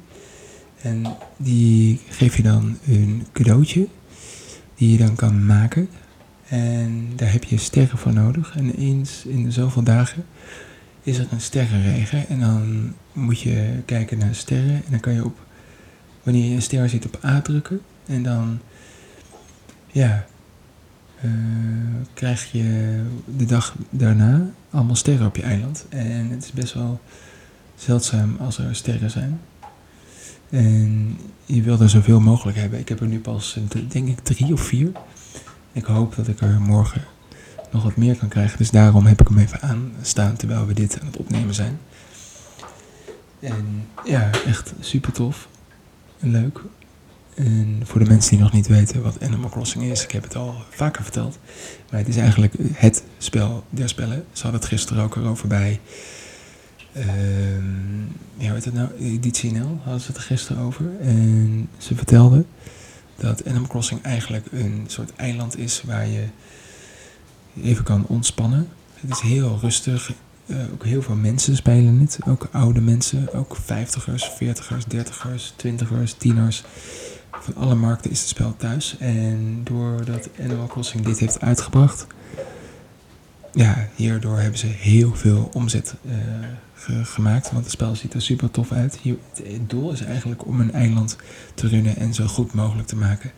En 0.82 1.16
die 1.36 2.00
geef 2.08 2.36
je 2.36 2.42
dan 2.42 2.78
een 2.86 3.26
cadeautje 3.32 3.88
die 4.74 4.90
je 4.90 4.98
dan 4.98 5.14
kan 5.14 5.46
maken. 5.46 5.88
En 6.48 7.12
daar 7.16 7.32
heb 7.32 7.44
je 7.44 7.58
sterren 7.58 7.98
voor 7.98 8.12
nodig. 8.12 8.56
En 8.56 8.74
eens 8.74 9.24
in 9.24 9.52
zoveel 9.52 9.82
dagen 9.82 10.24
is 11.02 11.18
er 11.18 11.26
een 11.30 11.40
sterrenregen. 11.40 12.28
En 12.28 12.40
dan 12.40 12.94
moet 13.12 13.40
je 13.40 13.80
kijken 13.84 14.18
naar 14.18 14.34
sterren. 14.34 14.74
En 14.74 14.90
dan 14.90 15.00
kan 15.00 15.12
je 15.12 15.24
op 15.24 15.38
wanneer 16.22 16.48
je 16.48 16.54
een 16.54 16.62
ster 16.62 16.88
ziet 16.88 17.06
op 17.06 17.24
A 17.24 17.40
drukken. 17.40 17.80
En 18.06 18.22
dan, 18.22 18.58
ja, 19.86 20.26
uh, 21.24 21.32
krijg 22.14 22.52
je 22.52 23.00
de 23.36 23.44
dag 23.44 23.76
daarna 23.90 24.50
allemaal 24.70 24.96
sterren 24.96 25.26
op 25.26 25.36
je 25.36 25.42
eiland. 25.42 25.86
En 25.88 26.30
het 26.30 26.44
is 26.44 26.52
best 26.52 26.74
wel 26.74 27.00
zeldzaam 27.74 28.36
als 28.40 28.58
er 28.58 28.74
sterren 28.74 29.10
zijn. 29.10 29.40
En 30.50 31.16
je 31.44 31.62
wil 31.62 31.80
er 31.80 31.90
zoveel 31.90 32.20
mogelijk 32.20 32.58
hebben. 32.58 32.78
Ik 32.78 32.88
heb 32.88 33.00
er 33.00 33.06
nu 33.06 33.20
pas, 33.20 33.58
denk 33.88 34.08
ik, 34.08 34.18
drie 34.18 34.52
of 34.52 34.60
vier. 34.60 34.92
Ik 35.72 35.84
hoop 35.84 36.16
dat 36.16 36.28
ik 36.28 36.40
er 36.40 36.60
morgen 36.60 37.04
nog 37.70 37.82
wat 37.82 37.96
meer 37.96 38.16
kan 38.16 38.28
krijgen. 38.28 38.58
Dus 38.58 38.70
daarom 38.70 39.06
heb 39.06 39.20
ik 39.20 39.28
hem 39.28 39.38
even 39.38 39.60
aanstaan 39.60 40.36
terwijl 40.36 40.66
we 40.66 40.74
dit 40.74 41.00
aan 41.00 41.06
het 41.06 41.16
opnemen 41.16 41.54
zijn. 41.54 41.78
En 43.40 43.86
ja, 44.04 44.30
echt 44.46 44.72
super 44.80 45.12
tof 45.12 45.48
leuk. 46.18 46.60
En 47.34 47.80
voor 47.84 47.98
de 47.98 48.06
mensen 48.06 48.30
die 48.30 48.40
nog 48.40 48.52
niet 48.52 48.66
weten 48.66 49.02
wat 49.02 49.22
Animal 49.22 49.50
Crossing 49.50 49.84
is, 49.84 50.02
ik 50.04 50.10
heb 50.10 50.22
het 50.22 50.36
al 50.36 50.54
vaker 50.70 51.02
verteld. 51.02 51.38
Maar 51.90 52.00
het 52.00 52.08
is 52.08 52.16
eigenlijk 52.16 52.54
het 52.72 53.04
spel 53.18 53.64
der 53.70 53.88
spellen. 53.88 54.24
Ze 54.32 54.42
hadden 54.42 54.60
het 54.60 54.70
gisteren 54.70 55.02
ook 55.02 55.16
erover 55.16 55.48
bij. 55.48 55.80
Uh, 56.96 57.04
ja, 58.36 58.52
weet 58.52 58.64
het 58.64 58.74
nou? 58.74 58.88
Editie 58.98 59.52
NL 59.52 59.78
hadden 59.82 60.00
ze 60.00 60.06
het 60.06 60.16
er 60.16 60.22
gisteren 60.22 60.62
over. 60.62 60.84
En 61.00 61.68
ze 61.78 61.94
vertelden 61.94 62.46
dat 63.18 63.46
Animal 63.46 63.68
Crossing 63.68 64.02
eigenlijk 64.02 64.46
een 64.52 64.84
soort 64.86 65.12
eiland 65.16 65.58
is 65.58 65.82
waar 65.82 66.06
je 66.06 66.24
even 67.62 67.84
kan 67.84 68.06
ontspannen. 68.06 68.68
Het 68.94 69.10
is 69.10 69.20
heel 69.20 69.58
rustig, 69.60 70.12
uh, 70.46 70.56
ook 70.72 70.84
heel 70.84 71.02
veel 71.02 71.14
mensen 71.14 71.56
spelen 71.56 71.98
het. 71.98 72.18
Ook 72.26 72.48
oude 72.52 72.80
mensen, 72.80 73.32
ook 73.34 73.56
vijftigers, 73.64 74.24
veertigers, 74.24 74.84
dertigers, 74.84 75.52
twintigers, 75.56 76.12
tieners. 76.12 76.62
Van 77.30 77.54
alle 77.54 77.74
markten 77.74 78.10
is 78.10 78.20
het 78.20 78.28
spel 78.28 78.54
thuis. 78.56 78.96
En 78.98 79.60
doordat 79.64 80.28
Animal 80.40 80.66
Crossing 80.66 81.04
dit 81.04 81.18
heeft 81.18 81.40
uitgebracht, 81.40 82.06
ja, 83.52 83.88
hierdoor 83.94 84.38
hebben 84.38 84.58
ze 84.58 84.66
heel 84.66 85.14
veel 85.14 85.50
omzet 85.52 85.94
uh, 86.06 86.14
gemaakt. 87.02 87.50
Want 87.50 87.64
het 87.64 87.72
spel 87.72 87.94
ziet 87.94 88.14
er 88.14 88.22
super 88.22 88.50
tof 88.50 88.72
uit. 88.72 88.98
Het 89.42 89.70
doel 89.70 89.92
is 89.92 90.00
eigenlijk 90.00 90.46
om 90.46 90.60
een 90.60 90.72
eiland 90.72 91.16
te 91.54 91.68
runnen 91.68 91.96
en 91.96 92.14
zo 92.14 92.26
goed 92.26 92.54
mogelijk 92.54 92.88
te 92.88 92.96
maken. 92.96 93.30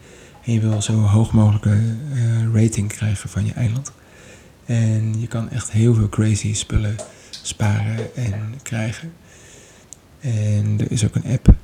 En 0.44 0.52
je 0.52 0.60
wil 0.60 0.82
zo 0.82 0.92
hoog 0.92 1.32
mogelijke 1.32 1.78
uh, 2.12 2.54
rating 2.54 2.88
krijgen 2.88 3.28
van 3.28 3.44
je 3.44 3.52
eiland. 3.52 3.92
En 4.64 5.20
je 5.20 5.26
kan 5.26 5.50
echt 5.50 5.70
heel 5.70 5.94
veel 5.94 6.08
crazy 6.08 6.54
spullen 6.54 6.96
sparen 7.30 8.16
en 8.16 8.54
krijgen. 8.62 9.12
En 10.20 10.76
er 10.78 10.90
is 10.90 11.04
ook 11.04 11.14
een 11.14 11.32
app 11.32 11.54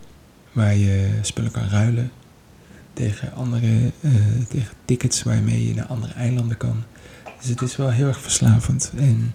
waar 0.52 0.76
je 0.76 1.18
spullen 1.22 1.50
kan 1.50 1.68
ruilen 1.68 2.10
tegen 2.92 3.34
andere 3.34 3.92
uh, 4.00 4.12
tegen 4.48 4.74
tickets 4.84 5.22
waarmee 5.22 5.68
je 5.68 5.74
naar 5.74 5.86
andere 5.86 6.12
eilanden 6.12 6.56
kan. 6.56 6.84
Dus 7.40 7.48
het 7.48 7.62
is 7.62 7.76
wel 7.76 7.90
heel 7.90 8.06
erg 8.06 8.20
verslavend. 8.20 8.92
En 8.96 9.34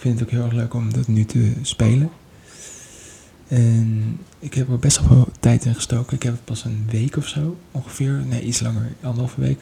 ik 0.00 0.06
vind 0.06 0.20
het 0.20 0.28
ook 0.28 0.34
heel 0.34 0.44
erg 0.44 0.52
leuk 0.52 0.74
om 0.74 0.92
dat 0.92 1.06
nu 1.06 1.24
te 1.24 1.52
spelen. 1.62 2.10
En 3.48 4.18
ik 4.38 4.54
heb 4.54 4.68
er 4.68 4.78
best 4.78 5.08
wel 5.08 5.28
tijd 5.40 5.64
in 5.64 5.74
gestoken. 5.74 6.16
Ik 6.16 6.22
heb 6.22 6.32
het 6.32 6.44
pas 6.44 6.64
een 6.64 6.86
week 6.90 7.16
of 7.16 7.26
zo 7.28 7.56
ongeveer. 7.70 8.22
Nee, 8.26 8.42
iets 8.42 8.60
langer, 8.60 8.92
anderhalve 9.02 9.40
week. 9.40 9.58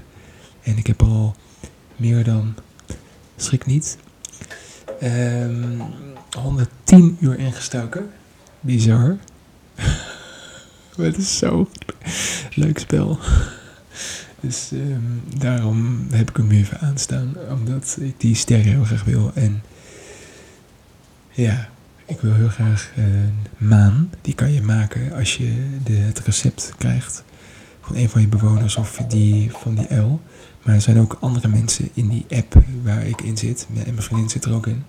En 0.63 0.77
ik 0.77 0.87
heb 0.87 1.03
al 1.03 1.37
meer 1.97 2.25
dan 2.25 2.55
schrik 3.37 3.67
niet. 3.67 3.99
Um, 5.03 5.09
ehm, 5.09 5.81
110 6.37 7.17
uur 7.21 7.39
ingestoken. 7.39 8.11
Bizar. 8.61 9.17
het 10.97 11.17
is 11.17 11.39
zo 11.39 11.69
leuk 12.55 12.79
spel. 12.79 13.19
Dus 14.41 14.71
um, 14.73 15.23
daarom 15.39 16.07
heb 16.11 16.31
ik 16.31 16.37
hem 16.37 16.51
even 16.51 16.81
aanstaan. 16.81 17.35
Omdat 17.51 17.97
ik 18.01 18.21
die 18.21 18.35
ster 18.35 18.59
heel 18.59 18.85
graag 18.85 19.05
wil. 19.05 19.31
En 19.35 19.63
ja, 21.43 21.69
ik 22.07 22.21
wil 22.21 22.35
heel 22.35 22.49
graag 22.49 22.93
een 22.97 23.35
maan. 23.57 24.11
Die 24.21 24.35
kan 24.35 24.53
je 24.53 24.63
maken 24.63 25.13
als 25.13 25.37
je 25.37 25.79
de, 25.85 25.93
het 25.93 26.19
recept 26.19 26.73
krijgt 26.79 27.25
van 27.81 27.97
een 27.97 28.09
van 28.09 28.21
je 28.21 28.27
bewoners 28.27 28.77
of 28.77 29.03
die 29.09 29.51
van 29.51 29.75
die 29.75 29.97
L. 29.97 30.21
Maar 30.63 30.75
er 30.75 30.81
zijn 30.81 30.99
ook 30.99 31.17
andere 31.21 31.49
mensen 31.49 31.89
in 31.95 32.09
die 32.09 32.27
app 32.31 32.63
waar 32.83 33.07
ik 33.07 33.21
in 33.21 33.37
zit. 33.37 33.67
En 33.75 33.95
mijn 33.95 34.03
vriendin 34.03 34.29
zit 34.29 34.45
er 34.45 34.55
ook 34.55 34.67
in. 34.67 34.85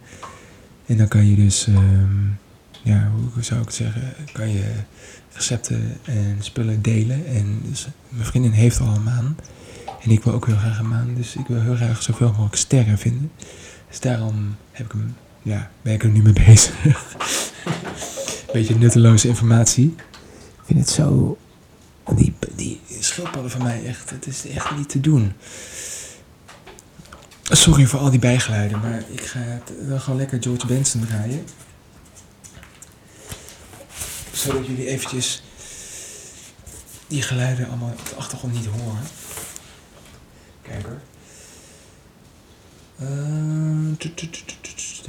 En 0.86 0.98
dan 0.98 1.08
kan 1.08 1.26
je 1.26 1.36
dus, 1.36 1.68
ehm, 1.68 2.26
ja, 2.84 3.12
hoe 3.34 3.44
zou 3.44 3.60
ik 3.60 3.66
het 3.66 3.76
zeggen, 3.76 4.14
kan 4.32 4.50
je 4.50 4.72
recepten 5.34 5.98
en 6.04 6.38
spullen 6.40 6.82
delen. 6.82 7.26
En 7.26 7.62
dus 7.64 7.88
mijn 8.10 8.26
vriendin 8.26 8.52
heeft 8.52 8.80
al 8.80 8.96
een 8.96 9.04
maan. 9.04 9.38
En 10.02 10.10
ik 10.10 10.24
wil 10.24 10.34
ook 10.34 10.46
heel 10.46 10.58
graag 10.58 10.80
een 10.80 10.88
maan. 10.88 11.14
Dus 11.16 11.36
ik 11.36 11.48
wil 11.48 11.62
heel 11.62 11.76
graag 11.76 12.02
zoveel 12.02 12.30
mogelijk 12.30 12.56
sterren 12.56 12.98
vinden. 12.98 13.32
Dus 13.90 14.00
daarom 14.00 14.56
heb 14.72 14.86
ik 14.86 14.92
hem, 14.92 15.16
ja, 15.42 15.72
ben 15.82 15.94
ik 15.94 16.04
er 16.04 16.10
nu 16.10 16.22
mee 16.22 16.34
bezig. 16.34 16.76
Beetje 18.54 18.76
nutteloze 18.76 19.28
informatie. 19.28 19.96
Ik 19.96 20.66
vind 20.66 20.80
het 20.80 20.90
zo 20.90 21.38
die, 22.16 22.34
die 22.56 22.82
schildpadden 23.00 23.52
van 23.52 23.64
mij 23.64 23.86
echt, 23.86 24.10
het 24.10 24.28
is 24.28 24.48
echt 24.48 24.76
niet 24.76 24.90
te 24.90 25.00
doen. 25.00 25.34
Sorry 27.44 27.86
voor 27.86 28.00
al 28.00 28.10
die 28.10 28.20
bijgeluiden, 28.20 28.80
maar 28.80 29.04
ik 29.10 29.22
ga 29.22 29.62
wel 29.88 30.00
gewoon 30.00 30.20
lekker 30.20 30.44
George 30.44 30.68
Benson 30.68 31.06
draaien. 31.06 31.46
Zodat 34.32 34.66
jullie 34.66 34.88
eventjes 34.88 35.44
die 37.08 37.22
geluiden 37.22 37.68
allemaal 37.68 37.90
op 38.00 38.10
de 38.10 38.16
achtergrond 38.16 38.54
niet 38.54 38.66
horen. 38.66 39.04
Kijk 40.62 40.86
hoor. 40.86 41.00
Uh, 43.02 43.98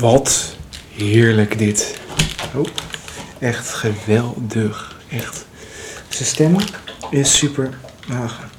Wat 0.03 0.55
heerlijk 0.95 1.57
dit. 1.57 1.99
Oh, 2.55 2.67
echt 3.39 3.69
geweldig. 3.69 4.99
Echt. 5.09 5.45
Zijn 6.09 6.29
stem 6.29 6.55
is 7.09 7.37
super. 7.37 7.77
Ach. 8.09 8.49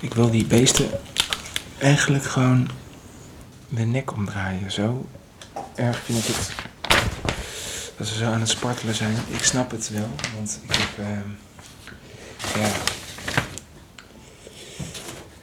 Ik 0.00 0.14
wil 0.14 0.30
die 0.30 0.44
beesten 0.44 0.88
eigenlijk 1.78 2.24
gewoon 2.24 2.68
de 3.68 3.84
nek 3.84 4.12
omdraaien. 4.12 4.72
Zo 4.72 5.06
erg 5.74 5.98
vind 5.98 6.18
ik 6.18 6.24
het 6.24 6.52
dat 7.96 8.06
ze 8.06 8.14
zo 8.14 8.24
aan 8.24 8.40
het 8.40 8.48
spartelen 8.48 8.94
zijn. 8.94 9.16
Ik 9.26 9.44
snap 9.44 9.70
het 9.70 9.90
wel, 9.90 10.10
want 10.34 10.60
ik 10.62 10.74
heb 10.74 10.98
uh, 10.98 11.06
ja, 12.62 12.68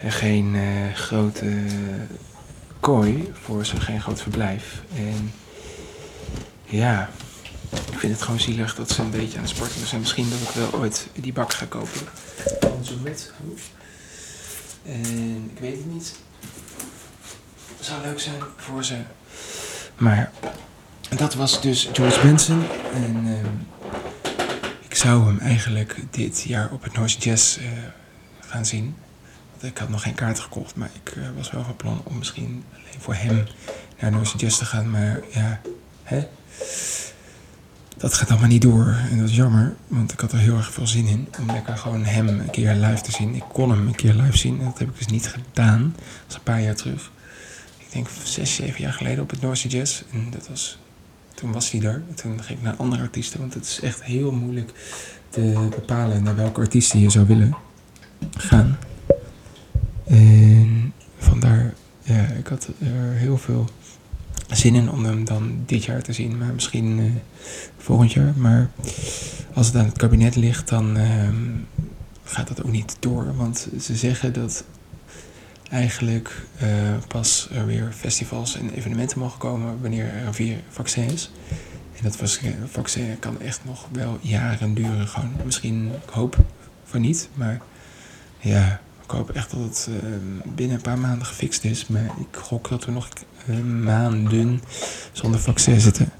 geen 0.10 0.54
uh, 0.54 0.93
grote 0.93 1.65
kooi 2.84 3.32
voor 3.34 3.65
ze, 3.65 3.80
geen 3.80 4.02
groot 4.02 4.22
verblijf. 4.22 4.84
En 4.96 5.34
ja, 6.65 7.10
ik 7.91 8.00
vind 8.00 8.13
het 8.13 8.22
gewoon 8.22 8.39
zielig 8.39 8.76
dat 8.76 8.89
ze 8.89 9.02
een 9.02 9.10
beetje 9.10 9.38
aan 9.38 9.43
het 9.43 9.54
spartelen 9.56 9.88
zijn. 9.88 10.02
Misschien 10.02 10.30
dat 10.30 10.39
ik 10.39 10.50
wel 10.50 10.80
ooit 10.80 11.08
die 11.13 11.34
bak 11.34 11.54
ga 11.54 11.65
kopen. 11.65 12.02
Zo 12.82 12.93
met. 13.04 13.32
En 14.86 15.50
ik 15.54 15.60
weet 15.60 15.78
het 15.78 15.93
niet. 15.93 16.15
Zou 17.80 18.02
leuk 18.02 18.19
zijn 18.19 18.41
voor 18.58 18.84
ze. 18.84 18.98
Maar 19.98 20.32
dat 21.10 21.34
was 21.34 21.62
dus 21.62 21.89
George 21.93 22.22
Benson. 22.22 22.63
En 22.93 23.26
uh, 23.26 23.34
ik 24.80 24.96
zou 24.96 25.26
hem 25.26 25.39
eigenlijk 25.39 25.96
dit 26.10 26.41
jaar 26.41 26.72
op 26.72 26.84
het 26.84 26.93
Noise 26.93 27.19
Jazz 27.19 27.58
uh, 27.58 27.63
gaan 28.39 28.65
zien. 28.65 28.96
Ik 29.63 29.78
had 29.78 29.89
nog 29.89 30.02
geen 30.02 30.13
kaart 30.13 30.39
gekocht, 30.39 30.76
maar 30.76 30.89
ik 31.04 31.15
uh, 31.15 31.23
was 31.36 31.52
wel 31.52 31.63
van 31.63 31.76
plan 31.76 32.02
om 32.04 32.17
misschien 32.17 32.63
alleen 32.73 32.99
voor 32.99 33.13
hem 33.13 33.43
naar 33.99 34.12
Noise 34.12 34.38
Jazz 34.38 34.58
te 34.58 34.65
gaan. 34.65 34.89
Maar 34.89 35.19
ja, 35.34 35.62
hè? 36.04 36.28
dat 37.97 38.13
gaat 38.13 38.30
allemaal 38.30 38.47
niet 38.47 38.62
door. 38.62 38.95
En 39.10 39.19
dat 39.19 39.30
is 39.30 39.36
jammer, 39.36 39.76
want 39.88 40.12
ik 40.12 40.19
had 40.19 40.32
er 40.32 40.38
heel 40.38 40.58
erg 40.58 40.73
veel 40.73 40.88
zin 40.88 41.08
in 41.08 41.28
om 41.39 41.45
lekker 41.45 41.78
gewoon 41.78 42.06
hem 42.06 42.28
een 42.28 42.49
keer 42.49 42.73
live 42.73 43.02
te 43.02 43.12
zien. 43.12 43.36
Ik 43.36 43.43
kon 43.54 43.69
hem 43.69 43.88
een 43.88 43.95
keer 43.95 44.13
live 44.13 44.38
zien 44.38 44.60
en 44.60 44.65
dat 44.65 44.80
heb 44.80 44.89
ik 44.89 44.97
dus 44.97 45.08
niet 45.08 45.28
gedaan. 45.28 45.93
Dat 45.95 46.06
is 46.28 46.36
een 46.36 46.43
paar 46.43 46.62
jaar 46.62 46.76
terug. 46.76 47.12
Ik 47.78 47.91
denk 47.91 48.08
zes, 48.23 48.56
zeven 48.56 48.82
jaar 48.82 48.93
geleden 48.93 49.23
op 49.23 49.30
het 49.30 49.41
Noise 49.41 49.67
Jazz. 49.67 50.04
En 50.12 50.28
dat 50.32 50.47
was 50.47 50.78
toen 51.34 51.52
was 51.52 51.71
hij 51.71 51.82
er. 51.82 52.04
Toen 52.15 52.43
ging 52.43 52.60
ik 52.60 52.65
naar 52.65 52.76
andere 52.76 53.02
artiesten, 53.02 53.39
want 53.39 53.54
het 53.54 53.65
is 53.65 53.80
echt 53.80 54.04
heel 54.04 54.32
moeilijk 54.32 54.71
te 55.30 55.67
bepalen 55.69 56.23
naar 56.23 56.36
welke 56.36 56.60
artiesten 56.60 56.99
je 56.99 57.10
zou 57.10 57.28
willen 57.28 57.56
gaan. 58.38 58.78
En 60.08 60.94
vandaar, 61.18 61.74
ja, 62.02 62.22
ik 62.24 62.48
had 62.48 62.70
er 62.80 63.12
heel 63.12 63.38
veel 63.38 63.70
zin 64.48 64.76
in 64.76 64.92
om 64.92 65.06
hem 65.06 65.26
dan 65.26 65.63
dit 65.66 65.84
jaar 65.84 66.02
te 66.02 66.13
zien, 66.13 66.38
maar 66.38 66.54
misschien 66.54 67.00
uh, 67.00 67.12
volgend 67.78 68.13
jaar. 68.13 68.34
Maar 68.38 68.70
als 69.54 69.68
het 69.68 69.76
aan 69.76 69.86
het 69.86 69.98
kabinet 69.98 70.36
ligt, 70.36 70.70
dan 70.70 70.98
uh, 70.98 71.30
gaat 72.24 72.48
dat 72.48 72.63
ook 72.63 72.72
niet 72.72 72.98
door. 73.00 73.36
Want 73.36 73.68
ze 73.80 73.96
zeggen 73.96 74.34
dat 74.34 74.63
eigenlijk 75.70 76.46
uh, 76.63 76.70
pas 77.08 77.50
er 77.54 77.66
weer 77.66 77.92
festivals 77.96 78.58
en 78.58 78.74
evenementen 78.74 79.20
mogen 79.20 79.39
komen 79.39 79.82
wanneer 79.82 80.13
er 80.13 80.28
een 80.28 80.34
vier 80.34 80.58
vaccin 80.70 81.10
is. 81.10 81.32
En 81.98 82.04
dat 82.04 82.32
vaccin 82.72 83.20
kan 83.20 83.42
echt 83.42 83.60
nog 83.66 83.88
wel 83.92 84.18
jaren 84.22 84.74
duren. 84.74 85.08
Gewoon. 85.08 85.32
Misschien, 85.46 85.92
ik 86.08 86.10
hoop 86.10 86.38
van 86.84 87.02
niet, 87.02 87.30
maar 87.34 87.62
ja, 88.39 88.82
ik 89.04 89.12
hoop 89.12 89.30
echt 89.30 89.52
dat 89.52 89.60
het 89.60 89.89
uh, 89.89 89.96
binnen 90.56 90.76
een 90.76 90.82
paar 90.82 91.00
maanden 91.00 91.26
gefixt 91.26 91.63
is. 91.63 91.88
Maar 91.88 92.06
ik 92.06 92.38
gok 92.38 92.70
dat 92.70 92.86
we 92.86 92.92
nog 92.92 93.08
uh, 93.46 93.60
maanden 93.60 94.62
zonder 95.12 95.39
vaccin 95.39 95.80
zitten. 95.80 96.12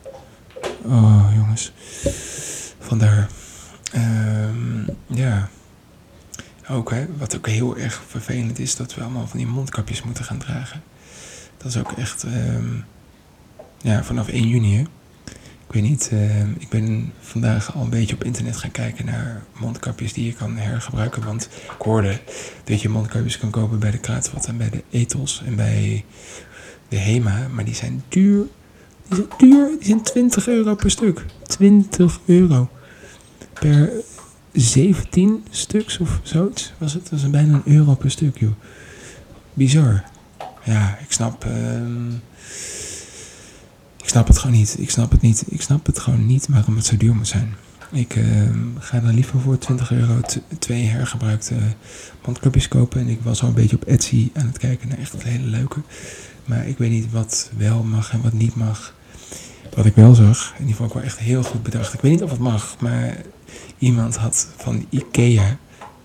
Oh, 0.82 1.32
jongens. 1.36 1.72
Vandaar. 2.80 3.30
Um, 3.96 4.86
ja. 5.08 5.50
Ook, 6.69 6.91
hè, 6.91 7.06
wat 7.17 7.36
ook 7.36 7.48
heel 7.48 7.78
erg 7.78 8.04
vervelend 8.08 8.60
is, 8.60 8.76
dat 8.76 8.96
we 8.96 9.02
allemaal 9.02 9.28
van 9.28 9.38
die 9.38 9.48
mondkapjes 9.48 10.04
moeten 10.04 10.24
gaan 10.24 10.38
dragen. 10.38 10.84
Dat 11.58 11.67
is 11.67 11.78
ook 11.78 11.91
echt, 11.91 12.24
um, 12.24 12.86
ja, 13.82 14.04
vanaf 14.04 14.28
1 14.28 14.48
juni. 14.48 14.78
Hè. 14.78 14.84
Ik 15.73 15.81
weet 15.81 15.89
niet, 15.89 16.09
uh, 16.13 16.39
ik 16.39 16.69
ben 16.69 17.13
vandaag 17.19 17.75
al 17.75 17.81
een 17.81 17.89
beetje 17.89 18.15
op 18.15 18.23
internet 18.23 18.57
gaan 18.57 18.71
kijken 18.71 19.05
naar 19.05 19.43
mondkapjes 19.59 20.13
die 20.13 20.25
je 20.25 20.33
kan 20.33 20.57
hergebruiken. 20.57 21.25
Want 21.25 21.49
ik 21.63 21.81
hoorde 21.81 22.19
dat 22.63 22.81
je 22.81 22.89
mondkapjes 22.89 23.38
kan 23.38 23.49
kopen 23.49 23.79
bij 23.79 23.91
de 23.91 23.97
Kruidvat 23.97 24.47
en 24.47 24.57
bij 24.57 24.69
de 24.69 24.83
Ethos 24.89 25.43
en 25.45 25.55
bij 25.55 26.05
de 26.88 26.95
Hema. 26.95 27.47
Maar 27.47 27.65
die 27.65 27.75
zijn 27.75 28.03
duur. 28.07 28.45
Die 29.07 29.15
zijn 29.15 29.27
duur, 29.38 29.69
die 29.79 29.88
zijn 29.88 30.01
20 30.01 30.47
euro 30.47 30.75
per 30.75 30.91
stuk. 30.91 31.25
20 31.47 32.19
euro 32.25 32.69
per 33.53 33.91
17 34.51 35.45
stuks 35.49 35.97
of 35.97 36.19
zoiets 36.23 36.73
was 36.77 36.93
het. 36.93 37.09
Dat 37.09 37.19
is 37.19 37.29
bijna 37.29 37.53
een 37.53 37.73
euro 37.75 37.95
per 37.95 38.12
stuk, 38.12 38.38
joh. 38.39 38.53
Bizar. 39.53 40.03
Ja, 40.63 40.97
ik 41.01 41.12
snap. 41.12 41.45
Ik 41.45 42.83
snap 44.13 44.28
het 44.28 44.38
gewoon 44.38 44.56
niet. 44.56 44.76
Ik 44.80 44.89
snap 44.89 45.12
het 45.12 45.21
niet. 45.21 45.43
Ik 45.47 45.62
snap 45.62 45.86
het 45.86 45.99
gewoon 45.99 46.26
niet 46.26 46.47
waarom 46.47 46.76
het 46.76 46.86
zo 46.86 46.97
duur 46.97 47.15
moet 47.15 47.28
zijn. 47.28 47.56
Ik 47.91 48.15
uh, 48.15 48.26
ga 48.80 48.99
dan 48.99 49.13
liever 49.13 49.39
voor 49.39 49.58
20 49.58 49.91
euro 49.91 50.19
twee 50.60 50.86
hergebruikte 50.86 51.56
mondkapjes 52.26 52.67
kopen. 52.67 52.99
En 52.99 53.08
ik 53.08 53.19
was 53.21 53.41
al 53.41 53.47
een 53.47 53.54
beetje 53.54 53.76
op 53.76 53.84
Etsy 53.84 54.30
aan 54.34 54.45
het 54.45 54.58
kijken 54.58 54.89
naar 54.89 54.97
echt 54.97 55.23
hele 55.23 55.47
leuke. 55.47 55.80
Maar 56.45 56.67
ik 56.67 56.78
weet 56.78 56.89
niet 56.89 57.12
wat 57.12 57.52
wel 57.58 57.84
mag 57.84 58.12
en 58.12 58.21
wat 58.21 58.34
niet 58.34 58.56
mag. 58.56 58.93
Wat 59.76 59.86
ik 59.86 59.95
wel 59.95 60.13
zag, 60.13 60.54
en 60.60 60.65
die 60.65 60.76
vond 60.76 60.89
ik 60.89 60.95
wel 60.95 61.04
echt 61.04 61.19
heel 61.19 61.43
goed 61.43 61.63
bedacht. 61.63 61.93
Ik 61.93 62.02
weet 62.02 62.12
niet 62.12 62.23
of 62.23 62.30
het 62.30 62.39
mag, 62.39 62.76
maar 62.80 63.17
iemand 63.78 64.15
had 64.15 64.47
van 64.58 64.86
Ikea 64.89 65.58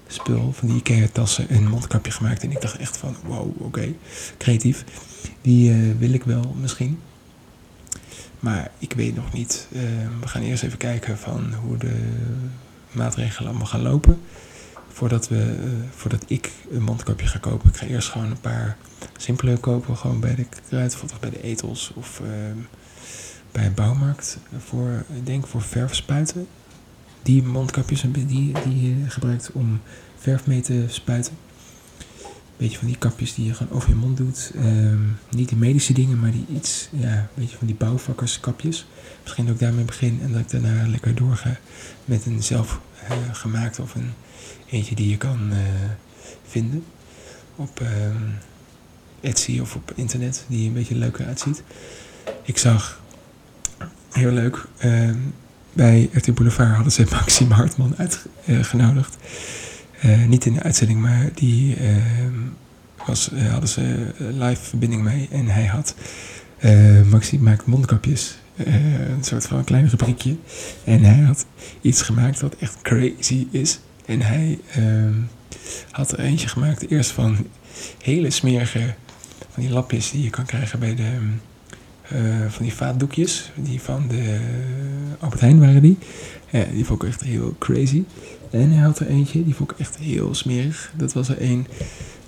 spul, 0.06 0.52
van 0.52 0.68
die 0.68 0.76
Ikea 0.76 1.06
tassen, 1.12 1.54
een 1.54 1.68
mondkapje 1.68 2.12
gemaakt. 2.12 2.42
En 2.42 2.50
ik 2.50 2.60
dacht 2.60 2.76
echt 2.76 2.96
van, 2.96 3.16
wow, 3.24 3.62
oké, 3.62 3.94
creatief. 4.38 4.84
Die 5.42 5.70
uh, 5.70 5.98
wil 5.98 6.12
ik 6.12 6.24
wel 6.24 6.56
misschien. 6.60 6.98
Maar 8.40 8.70
ik 8.78 8.92
weet 8.92 9.14
nog 9.14 9.32
niet. 9.32 9.68
Uh, 9.72 9.80
we 10.20 10.28
gaan 10.28 10.42
eerst 10.42 10.62
even 10.62 10.78
kijken 10.78 11.18
van 11.18 11.54
hoe 11.54 11.76
de 11.76 12.12
maatregelen 12.92 13.48
allemaal 13.48 13.66
gaan 13.66 13.82
lopen. 13.82 14.20
Voordat, 14.88 15.28
we, 15.28 15.56
uh, 15.64 15.70
voordat 15.90 16.24
ik 16.26 16.52
een 16.70 16.82
mondkapje 16.82 17.26
ga 17.26 17.38
kopen. 17.38 17.68
Ik 17.68 17.76
ga 17.76 17.86
eerst 17.86 18.08
gewoon 18.08 18.30
een 18.30 18.40
paar 18.40 18.76
simpele 19.16 19.56
kopen. 19.56 19.96
Gewoon 19.96 20.20
bij 20.20 20.34
de 20.34 20.46
kruidvat 20.68 21.20
bij 21.20 21.30
de 21.30 21.42
etels. 21.42 21.92
Of 21.94 22.22
bij 23.52 23.66
een 23.66 23.74
bouwmarkt. 23.74 24.38
Voor, 24.58 25.04
ik 25.14 25.26
denk 25.26 25.46
voor 25.46 25.62
verfspuiten 25.62 26.46
die 27.28 27.42
mondkapjes 27.42 28.00
die, 28.00 28.26
die 28.64 28.82
je 28.82 29.10
gebruikt 29.10 29.50
om 29.52 29.80
verf 30.18 30.46
mee 30.46 30.60
te 30.60 30.84
spuiten. 30.86 31.36
Beetje 32.58 32.78
van 32.78 32.86
die 32.86 32.98
kapjes 32.98 33.34
die 33.34 33.46
je 33.46 33.54
gewoon 33.54 33.72
over 33.72 33.88
je 33.88 33.94
mond 33.94 34.16
doet. 34.16 34.52
Um, 34.56 35.18
niet 35.30 35.48
die 35.48 35.58
medische 35.58 35.92
dingen, 35.92 36.20
maar 36.20 36.30
die 36.30 36.46
iets, 36.54 36.88
ja, 36.92 37.12
een 37.12 37.26
beetje 37.34 37.56
van 37.56 37.66
die 37.66 37.76
bouwvakkerskapjes. 37.76 38.86
Misschien 39.22 39.44
dat 39.44 39.54
ik 39.54 39.60
daarmee 39.60 39.84
begin 39.84 40.18
en 40.22 40.32
dat 40.32 40.40
ik 40.40 40.50
daarna 40.50 40.88
lekker 40.88 41.14
doorga 41.14 41.58
met 42.04 42.26
een 42.26 42.42
zelf 42.42 42.80
uh, 43.46 43.64
of 43.80 43.94
een 43.94 44.12
eentje 44.70 44.94
die 44.94 45.10
je 45.10 45.16
kan 45.16 45.52
uh, 45.52 45.58
vinden 46.46 46.84
op 47.56 47.80
uh, 47.80 47.88
Etsy 49.20 49.58
of 49.60 49.74
op 49.74 49.92
internet, 49.94 50.44
die 50.48 50.68
een 50.68 50.74
beetje 50.74 50.94
leuker 50.94 51.26
uitziet. 51.26 51.62
Ik 52.42 52.58
zag, 52.58 53.00
heel 54.10 54.30
leuk, 54.30 54.66
ehm, 54.76 55.16
bij 55.72 56.10
RT 56.12 56.34
Boulevard 56.34 56.74
hadden 56.74 56.92
ze 56.92 57.06
Maxime 57.10 57.54
Hartman 57.54 57.94
uitgenodigd. 58.46 59.16
Uh, 60.04 60.26
niet 60.26 60.46
in 60.46 60.52
de 60.52 60.62
uitzending, 60.62 61.00
maar 61.00 61.30
die 61.34 61.76
uh, 61.80 61.96
was, 63.06 63.30
uh, 63.32 63.50
hadden 63.50 63.68
ze 63.68 64.12
live 64.18 64.62
verbinding 64.62 65.02
mee. 65.02 65.28
En 65.30 65.46
hij 65.46 65.66
had, 65.66 65.94
Maxime 67.10 67.42
maakt 67.42 67.66
mondkapjes, 67.66 68.38
een 68.56 69.24
soort 69.24 69.46
van 69.46 69.64
klein 69.64 69.88
rubriekje. 69.88 70.36
En 70.84 71.02
hij 71.02 71.24
had 71.24 71.46
iets 71.80 72.02
gemaakt 72.02 72.40
wat 72.40 72.56
echt 72.58 72.82
crazy 72.82 73.46
is. 73.50 73.80
En 74.06 74.20
hij 74.20 74.58
ehm, 74.70 75.14
had 75.90 76.12
er 76.12 76.18
eentje 76.18 76.48
gemaakt, 76.48 76.90
eerst 76.90 77.10
van 77.10 77.46
hele 78.02 78.30
smerige, 78.30 78.94
van 79.50 79.62
die 79.62 79.72
lapjes 79.72 80.10
die 80.10 80.22
je 80.22 80.30
kan 80.30 80.44
krijgen 80.44 80.78
bij 80.78 80.94
de 80.94 81.18
van 82.48 82.62
die 82.62 82.74
vaatdoekjes. 82.74 83.50
Die 83.54 83.80
van 83.80 84.08
de 84.08 84.38
Albert 85.18 85.40
Heijn 85.40 85.60
waren 85.60 85.82
die. 85.82 85.98
Die 86.72 86.84
vond 86.84 87.02
ik 87.02 87.08
echt 87.08 87.22
heel 87.22 87.56
crazy. 87.58 88.04
En 88.50 88.70
hij 88.70 88.82
had 88.82 88.98
er 88.98 89.06
eentje, 89.06 89.44
die 89.44 89.54
vond 89.54 89.70
ik 89.70 89.78
echt 89.78 89.96
heel 89.96 90.34
smerig. 90.34 90.92
Dat 90.96 91.12
was 91.12 91.28
er 91.28 91.38
één, 91.38 91.66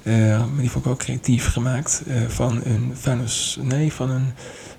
maar 0.02 0.60
die 0.60 0.70
vond 0.70 0.84
ik 0.84 0.90
ook 0.90 0.98
creatief 0.98 1.46
gemaakt. 1.46 2.02
van 2.28 2.60
een 2.64 2.90
vuilnis, 2.94 3.58
nee, 3.62 3.92
van 3.92 4.10
een 4.10 4.26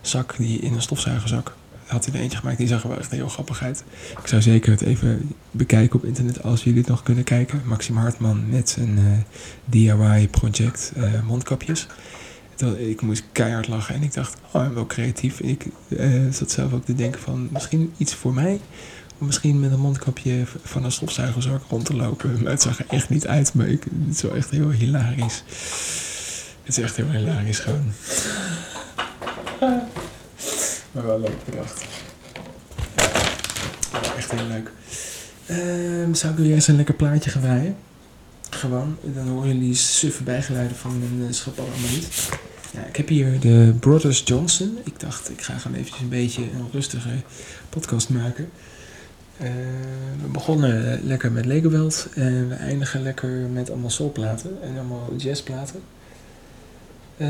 zak 0.02 0.36
die 0.38 0.60
in 0.60 0.74
een 0.74 0.82
stofzuigerzak. 0.82 1.56
Had 1.86 2.06
hij 2.06 2.14
er 2.14 2.20
eentje 2.20 2.38
gemaakt, 2.38 2.58
die 2.58 2.68
zag 2.68 2.84
er 2.84 2.89
wel 2.89 2.98
echt 2.98 3.12
heel 3.12 3.30
grappig 3.30 3.64
uit. 3.64 3.84
Ik 4.22 4.28
zou 4.28 4.42
zeker 4.42 4.72
het 4.72 4.82
even 4.82 5.32
bekijken 5.52 6.00
op 6.00 6.06
internet 6.06 6.44
als 6.44 6.64
jullie 6.64 6.80
het 6.80 6.89
nog 6.89 7.04
kunnen 7.04 7.24
kijken. 7.24 7.62
Maxime 7.66 8.00
Hartman 8.00 8.50
met 8.50 8.70
zijn 8.70 9.26
DIY 9.66 10.28
project 10.28 10.92
mondkapjes. 11.26 11.88
Ik 12.78 13.02
moest 13.02 13.24
keihard 13.32 13.68
lachen. 13.68 13.96
En 13.96 14.04
ik 14.04 14.14
dacht, 14.14 14.38
oh, 14.52 14.68
wel 14.74 14.86
creatief. 14.86 15.39
Ik 15.39 15.66
zat 16.32 16.52
zelf 16.52 16.74
ook 16.74 16.86
te 16.86 16.96
denken 16.96 17.22
van, 17.22 17.50
misschien 17.52 17.94
iets 17.98 18.14
voor 18.14 18.34
mij. 18.34 18.60
Misschien 19.22 19.59
met 19.59 19.72
een 19.72 19.80
mondkapje 19.80 20.43
van 20.63 20.84
een 20.84 20.91
stofzuiger 20.91 21.61
rond 21.69 21.86
te 21.86 21.95
lopen. 21.95 22.43
Maar 22.43 22.51
het 22.51 22.61
zag 22.61 22.80
er 22.80 22.86
echt 22.88 23.09
niet 23.09 23.28
uit. 23.28 23.53
Maar 23.53 23.67
ik, 23.67 23.84
het 23.84 24.15
is 24.15 24.22
wel 24.22 24.36
echt 24.36 24.49
heel 24.49 24.69
hilarisch. 24.69 25.43
Het 26.63 26.78
is 26.78 26.84
echt 26.84 26.95
heel 26.95 27.09
hilarisch 27.09 27.59
gewoon. 27.59 27.91
Maar 30.91 31.05
wel 31.05 31.19
leuk 31.19 31.45
bedacht. 31.45 31.86
Echt 34.17 34.32
heel 34.32 34.47
leuk. 34.47 34.72
Uh, 35.45 36.15
zou 36.15 36.32
ik 36.34 36.39
jullie 36.39 36.53
eerst 36.53 36.67
een 36.67 36.76
lekker 36.76 36.95
plaatje 36.95 37.30
gaan 37.30 37.41
draaien? 37.41 37.76
Gewoon. 38.49 38.97
Dan 39.01 39.28
horen 39.28 39.47
jullie 39.47 39.76
suffe 39.76 40.24
bijgeluiden 40.24 40.78
van 40.78 40.99
mijn 40.99 41.30
uh, 41.30 41.34
schap 41.34 41.59
allemaal 41.59 41.89
niet. 41.89 42.30
Ja, 42.72 42.86
ik 42.86 42.95
heb 42.95 43.07
hier 43.07 43.39
de 43.39 43.74
Brothers 43.80 44.22
Johnson. 44.26 44.78
Ik 44.84 44.99
dacht, 44.99 45.30
ik 45.30 45.41
ga 45.41 45.57
gewoon 45.57 45.78
eventjes 45.78 46.01
een 46.01 46.09
beetje 46.09 46.41
een 46.41 46.69
rustige 46.72 47.09
podcast 47.69 48.09
maken. 48.09 48.49
Uh, 49.42 49.48
we 50.22 50.28
begonnen 50.32 51.00
lekker 51.04 51.32
met 51.32 51.46
Legoweld 51.46 52.08
en 52.16 52.50
we 52.50 52.56
eindigen 52.56 53.02
lekker 53.02 53.30
met 53.30 53.70
allemaal 53.70 53.89
soulplaten 53.89 54.58
en 54.62 54.76
allemaal 54.78 55.14
jazzplaten. 55.18 55.82
Uh, 57.18 57.28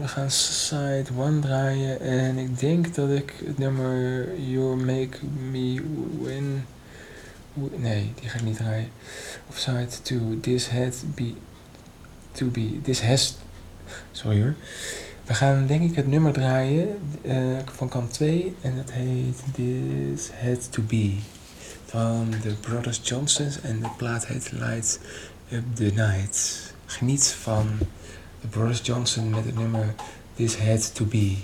we 0.00 0.08
gaan 0.08 0.30
side 0.30 1.04
1 1.18 1.40
draaien 1.40 2.00
en 2.00 2.38
ik 2.38 2.58
denk 2.58 2.94
dat 2.94 3.10
ik 3.10 3.34
het 3.46 3.58
nummer 3.58 4.28
You 4.40 4.76
Make 4.76 5.16
Me 5.50 5.82
Win. 6.22 6.64
Nee, 7.76 8.12
die 8.20 8.28
ga 8.28 8.38
ik 8.38 8.44
niet 8.44 8.56
draaien. 8.56 8.88
Of 9.48 9.58
side 9.58 9.88
2. 10.02 10.40
This 10.40 10.68
had 10.68 11.04
be. 11.14 11.32
To 12.32 12.46
be. 12.46 12.80
This 12.82 13.02
has. 13.02 13.36
Sorry 14.12 14.42
hoor. 14.42 14.54
We 15.26 15.34
gaan 15.34 15.66
denk 15.66 15.90
ik 15.90 15.96
het 15.96 16.06
nummer 16.06 16.32
draaien 16.32 16.98
uh, 17.22 17.58
van 17.74 17.88
kant 17.88 18.12
2 18.12 18.54
en 18.60 18.76
dat 18.76 18.90
heet 18.90 19.42
This 19.54 20.30
Had 20.42 20.72
To 20.72 20.82
Be 20.82 21.16
van 21.86 22.34
de 22.42 22.54
Brothers 22.54 23.00
Johnsons 23.02 23.60
en 23.60 23.80
de 23.80 23.88
plaat 23.96 24.26
heet 24.26 24.52
Light 24.52 25.00
Up 25.50 25.64
The 25.74 25.92
Night. 25.94 26.60
Geniet 26.86 27.26
van 27.26 27.66
de 28.40 28.46
Brothers 28.46 28.80
Johnson 28.82 29.30
met 29.30 29.44
het 29.44 29.58
nummer 29.58 29.94
This 30.34 30.56
Had 30.56 30.94
To 30.94 31.04
Be. 31.04 31.36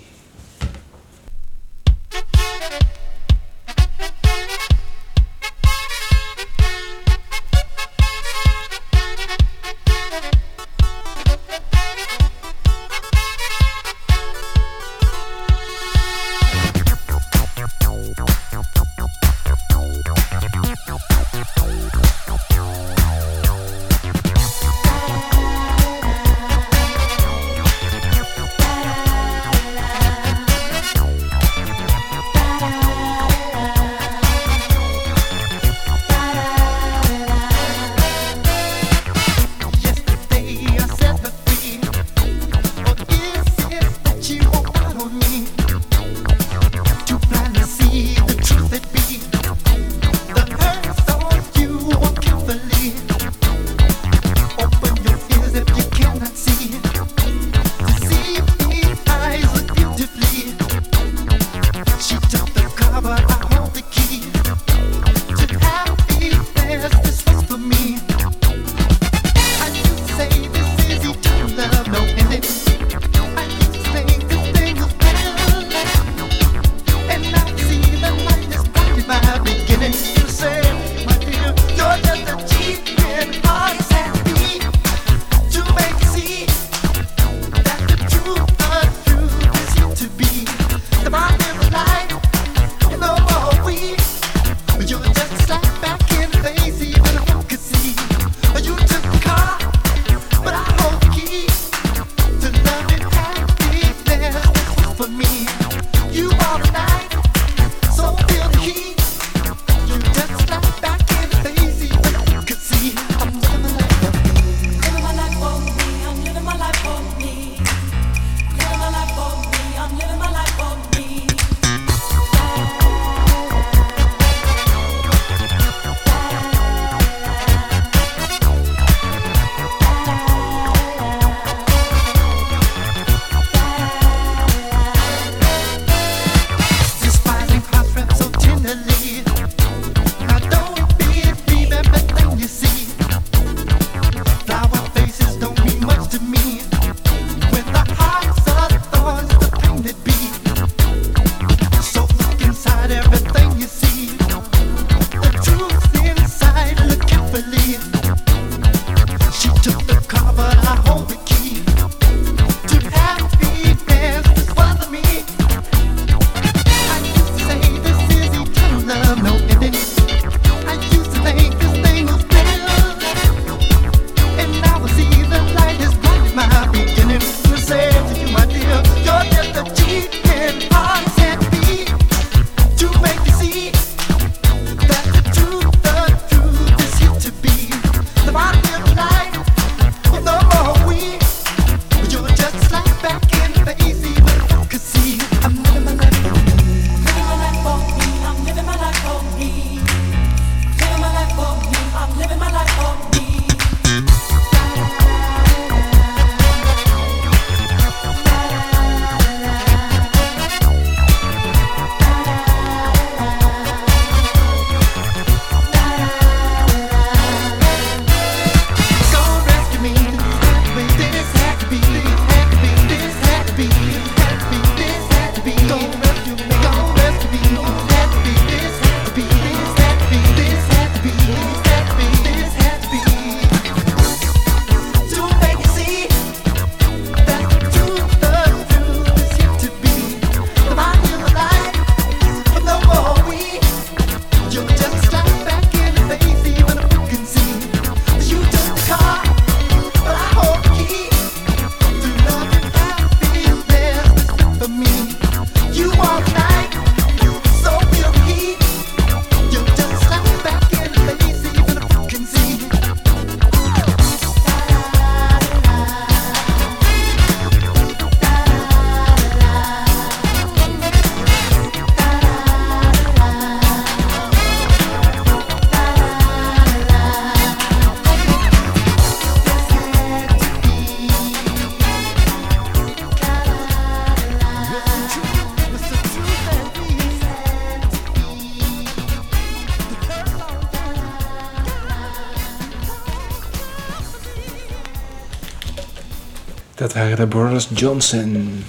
De 297.21 297.27
Brothers 297.27 297.67
Johnson. 297.73 298.65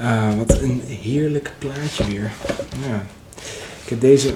Ah, 0.00 0.36
wat 0.36 0.58
een 0.58 0.82
heerlijk 1.02 1.52
plaatje 1.58 2.04
weer. 2.04 2.32
Ja. 2.88 3.06
Ik 3.82 3.88
heb 3.88 4.00
deze. 4.00 4.34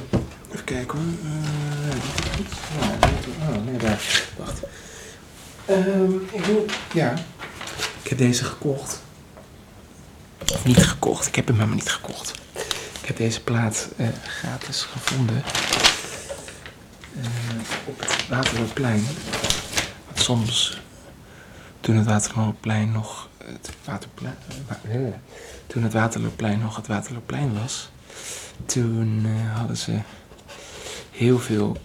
Even 0.53 0.65
kijken 0.65 0.99
hoor. 0.99 1.07
Uh, 1.25 1.31
oh, 3.49 3.65
nee, 3.65 3.77
daar. 3.77 4.25
Wacht. 4.37 4.61
Um, 5.71 6.29
ik 6.33 6.45
ja. 6.93 7.15
Ik 8.03 8.09
heb 8.09 8.19
deze 8.19 8.45
gekocht. 8.45 9.03
Of 10.53 10.65
niet 10.65 10.87
gekocht. 10.87 11.27
Ik 11.27 11.35
heb 11.35 11.47
hem 11.47 11.57
helemaal 11.57 11.77
niet 11.77 11.91
gekocht. 11.91 12.33
Ik 13.01 13.07
heb 13.07 13.17
deze 13.17 13.43
plaat 13.43 13.89
uh, 13.97 14.09
gratis 14.27 14.83
gevonden. 14.83 15.43
Uh, 17.17 17.27
op 17.87 18.01
het 18.01 18.29
Waterloopplein. 18.29 19.07
Want 20.07 20.21
soms 20.21 20.81
toen 21.83 21.97
het 21.97 22.07
Waterloopplein 22.07 22.93
nog 22.93 23.29
het 23.45 23.71
Waterplein, 23.85 24.37
toen 25.67 25.83
het 25.83 25.93
Waterloopplein 25.93 26.59
nog 26.59 26.77
het 26.77 26.87
Waterloopplein 26.87 27.55
was, 27.55 27.91
toen 28.65 29.27
uh, 29.27 29.57
hadden 29.57 29.77
ze 29.77 29.99
heel 31.11 31.39
veel 31.39 31.77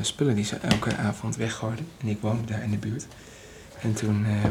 spullen 0.00 0.34
die 0.34 0.44
ze 0.44 0.56
elke 0.56 0.96
avond 0.96 1.36
weggooiden. 1.36 1.88
En 2.00 2.08
ik 2.08 2.20
woonde 2.20 2.44
daar 2.44 2.62
in 2.62 2.70
de 2.70 2.76
buurt. 2.76 3.06
En 3.80 3.94
toen 3.94 4.26
uh, 4.26 4.44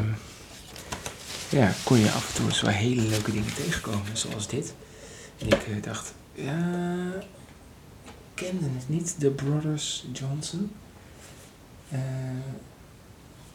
ja, 1.48 1.72
kon 1.84 1.98
je 1.98 2.10
af 2.10 2.28
en 2.28 2.42
toe 2.42 2.52
zo 2.52 2.66
hele 2.66 3.02
leuke 3.02 3.32
dingen 3.32 3.54
tegenkomen, 3.54 4.16
zoals 4.16 4.48
dit. 4.48 4.74
En 5.38 5.46
ik 5.46 5.84
dacht, 5.84 6.14
ja, 6.32 7.12
ik 8.04 8.12
kende 8.34 8.64
het 8.64 8.88
niet, 8.88 9.14
de 9.18 9.30
Brothers 9.30 10.06
Johnson. 10.12 10.72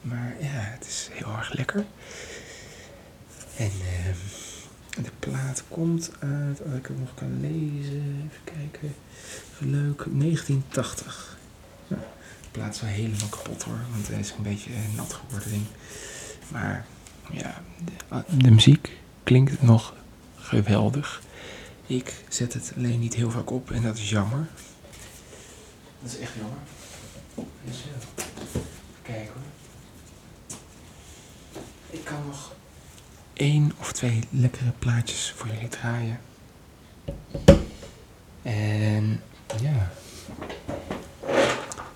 Maar 0.00 0.34
ja, 0.40 0.48
het 0.48 0.86
is 0.86 1.08
heel 1.12 1.36
erg 1.36 1.52
lekker. 1.52 1.84
En 3.56 3.70
uh, 3.70 5.04
de 5.04 5.10
plaat 5.18 5.64
komt 5.68 6.10
uit, 6.18 6.62
als 6.64 6.74
ik 6.74 6.86
het 6.86 6.98
nog 6.98 7.14
kan 7.14 7.40
lezen, 7.40 8.30
even 8.30 8.44
kijken. 8.44 8.94
Leuk, 9.58 10.04
1980. 10.08 11.38
Nou, 11.88 12.02
de 12.42 12.48
plaat 12.50 12.74
is 12.74 12.80
wel 12.80 12.90
helemaal 12.90 13.28
kapot 13.28 13.62
hoor, 13.62 13.80
want 13.92 14.08
hij 14.08 14.18
is 14.18 14.30
een 14.30 14.42
beetje 14.42 14.70
nat 14.96 15.12
geworden. 15.12 15.66
Maar 16.48 16.86
ja, 17.30 17.62
de, 17.84 18.36
de, 18.36 18.50
muziek 18.50 18.98
klinkt 19.22 19.62
nog 19.62 19.94
geweldig. 20.36 21.22
Ik 21.86 22.14
zet 22.28 22.52
het 22.52 22.72
alleen 22.76 23.00
niet 23.00 23.14
heel 23.14 23.30
vaak 23.30 23.50
op 23.50 23.70
en 23.70 23.82
dat 23.82 23.96
is 23.96 24.10
jammer. 24.10 24.46
Dat 26.02 26.12
is 26.12 26.18
echt 26.18 26.32
jammer. 26.34 26.58
Dus 27.64 27.76
ja, 27.76 28.24
kijk 29.02 29.28
hoor. 29.28 29.59
Ik 31.90 32.04
kan 32.04 32.26
nog 32.26 32.54
één 33.32 33.72
of 33.78 33.92
twee 33.92 34.20
lekkere 34.30 34.72
plaatjes 34.78 35.32
voor 35.36 35.48
jullie 35.48 35.68
draaien. 35.68 36.20
En 38.42 39.20
ja. 39.60 39.92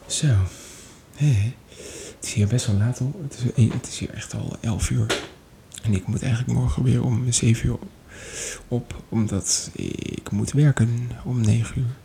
Zo. 0.07 0.34
Het 1.14 2.32
is 2.32 2.32
hier 2.32 2.47
best 2.47 2.66
wel 2.66 2.76
laat 2.76 3.01
al. 3.01 3.20
Het 3.22 3.53
is, 3.57 3.72
het 3.72 3.86
is 3.86 3.99
hier 3.99 4.14
echt 4.14 4.34
al 4.34 4.57
11 4.61 4.90
uur. 4.90 5.22
En 5.82 5.95
ik 5.95 6.07
moet 6.07 6.22
eigenlijk 6.22 6.59
morgen 6.59 6.82
weer 6.82 7.05
om 7.05 7.32
7 7.32 7.66
uur 7.66 7.78
op. 8.68 9.03
Omdat 9.09 9.70
ik 9.72 10.30
moet 10.30 10.53
werken 10.53 11.11
om 11.24 11.40
9 11.40 11.78
uur. 11.78 11.97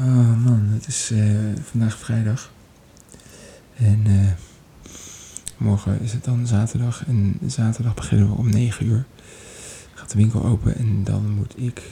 oh 0.00 0.44
man, 0.46 0.68
het 0.72 0.86
is 0.86 1.10
uh, 1.10 1.52
vandaag 1.62 1.98
vrijdag. 1.98 2.52
En 3.76 4.04
uh, 4.06 4.30
Morgen 5.64 6.00
is 6.00 6.12
het 6.12 6.24
dan 6.24 6.46
zaterdag 6.46 7.06
en 7.06 7.38
zaterdag 7.46 7.94
beginnen 7.94 8.28
we 8.28 8.34
om 8.34 8.50
9 8.50 8.86
uur. 8.86 9.04
Gaat 9.94 10.10
de 10.10 10.16
winkel 10.16 10.44
open 10.44 10.76
en 10.76 11.04
dan 11.04 11.30
moet 11.30 11.54
ik 11.56 11.82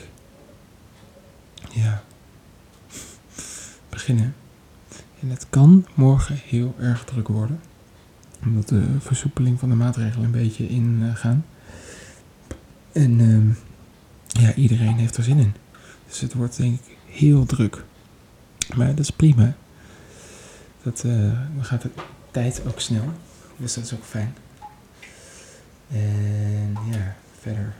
ja, 1.71 2.03
beginnen. 3.89 4.35
En 5.21 5.31
het 5.31 5.47
kan 5.51 5.87
morgen 5.95 6.37
heel 6.45 6.75
erg 6.79 7.05
druk 7.05 7.29
worden. 7.29 7.61
Omdat 8.45 8.69
de 8.69 8.85
versoepeling 8.99 9.59
van 9.59 9.69
de 9.69 9.75
maatregelen 9.75 10.25
een 10.25 10.31
beetje 10.31 10.69
ingaan. 10.69 11.45
en 12.93 13.19
uh, 13.21 13.55
ja, 14.27 14.55
iedereen 14.55 14.97
heeft 14.97 15.17
er 15.17 15.25
zin 15.25 15.39
in. 15.39 15.55
Dus 16.09 16.21
het 16.21 16.35
wordt 16.35 16.57
denk 16.57 16.81
ik 16.81 16.97
heel 17.07 17.47
druk. 17.47 17.85
Maar 18.75 18.89
dat 18.89 18.99
is 18.99 19.11
prima. 19.11 19.55
Dat, 20.83 21.01
dan 21.55 21.65
gaat 21.65 21.83
de 21.83 21.91
tijd 22.31 22.63
ook 22.67 22.81
snel. 22.81 23.13
Dus 23.57 23.75
dat 23.75 23.85
is 23.85 23.95
ook 23.95 24.05
fijn. 24.05 24.35
En 25.91 26.77
ja, 26.91 27.17
verder. 27.41 27.75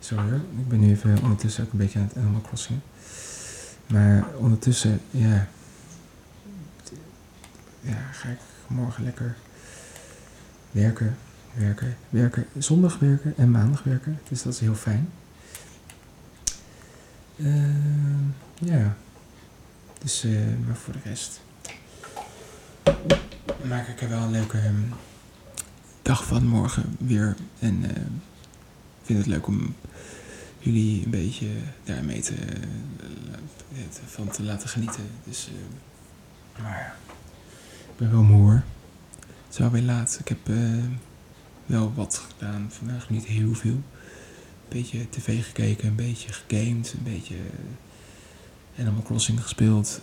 Sorry 0.00 0.30
hoor, 0.30 0.40
ik 0.58 0.68
ben 0.68 0.80
nu 0.80 0.90
even 0.90 1.22
ondertussen 1.22 1.64
ook 1.64 1.72
een 1.72 1.78
beetje 1.78 1.98
aan 1.98 2.04
het 2.04 2.16
Animal 2.16 2.40
Crossing. 2.40 2.80
Maar 3.86 4.26
ondertussen, 4.36 5.00
ja. 5.10 5.48
Ja, 7.80 8.08
ga 8.12 8.28
ik 8.28 8.38
morgen 8.66 9.04
lekker 9.04 9.36
werken, 10.70 11.16
werken, 11.54 11.96
werken. 12.08 12.46
Zondag 12.58 12.98
werken 12.98 13.34
en 13.36 13.50
maandag 13.50 13.82
werken. 13.82 14.20
Dus 14.28 14.42
dat 14.42 14.52
is 14.52 14.60
heel 14.60 14.74
fijn. 14.74 15.10
Uh, 17.36 17.64
ja. 18.54 18.96
Dus, 19.98 20.24
uh, 20.24 20.40
maar 20.66 20.76
voor 20.76 20.92
de 20.92 20.98
rest 21.04 21.40
maak 23.68 23.88
ik 23.88 24.00
er 24.00 24.08
wel 24.08 24.22
een 24.22 24.30
leuke 24.30 24.58
ehm, 24.58 24.82
dag 26.02 26.24
van 26.24 26.46
morgen 26.46 26.96
weer. 26.98 27.36
En 27.58 27.82
uh, 27.82 27.90
vind 29.02 29.18
het 29.18 29.26
leuk 29.26 29.46
om 29.46 29.74
jullie 30.58 31.04
een 31.04 31.10
beetje 31.10 31.48
daarmee 31.84 32.20
te, 32.20 32.34
uh, 33.72 33.80
van 34.06 34.28
te 34.28 34.42
laten 34.42 34.68
genieten. 34.68 35.04
Dus, 35.24 35.48
uh, 35.48 36.62
maar 36.62 36.78
ja, 36.78 36.94
ik 37.88 37.96
ben 37.96 38.10
wel 38.10 38.22
moe 38.22 38.40
hoor. 38.40 38.62
Het 39.46 39.58
is 39.58 39.60
alweer 39.60 39.82
laat. 39.82 40.16
Ik 40.20 40.28
heb 40.28 40.38
wel 41.66 41.92
wat 41.94 42.22
gedaan 42.30 42.70
vandaag, 42.70 43.10
niet 43.10 43.24
heel 43.24 43.54
veel. 43.54 43.70
Een 43.70 44.78
beetje 44.78 45.08
tv 45.10 45.44
gekeken, 45.44 45.88
een 45.88 45.94
beetje 45.94 46.32
gegamed, 46.32 46.92
een 46.92 47.12
beetje 47.12 47.36
Animal 48.78 49.02
Crossing 49.02 49.42
gespeeld. 49.42 50.00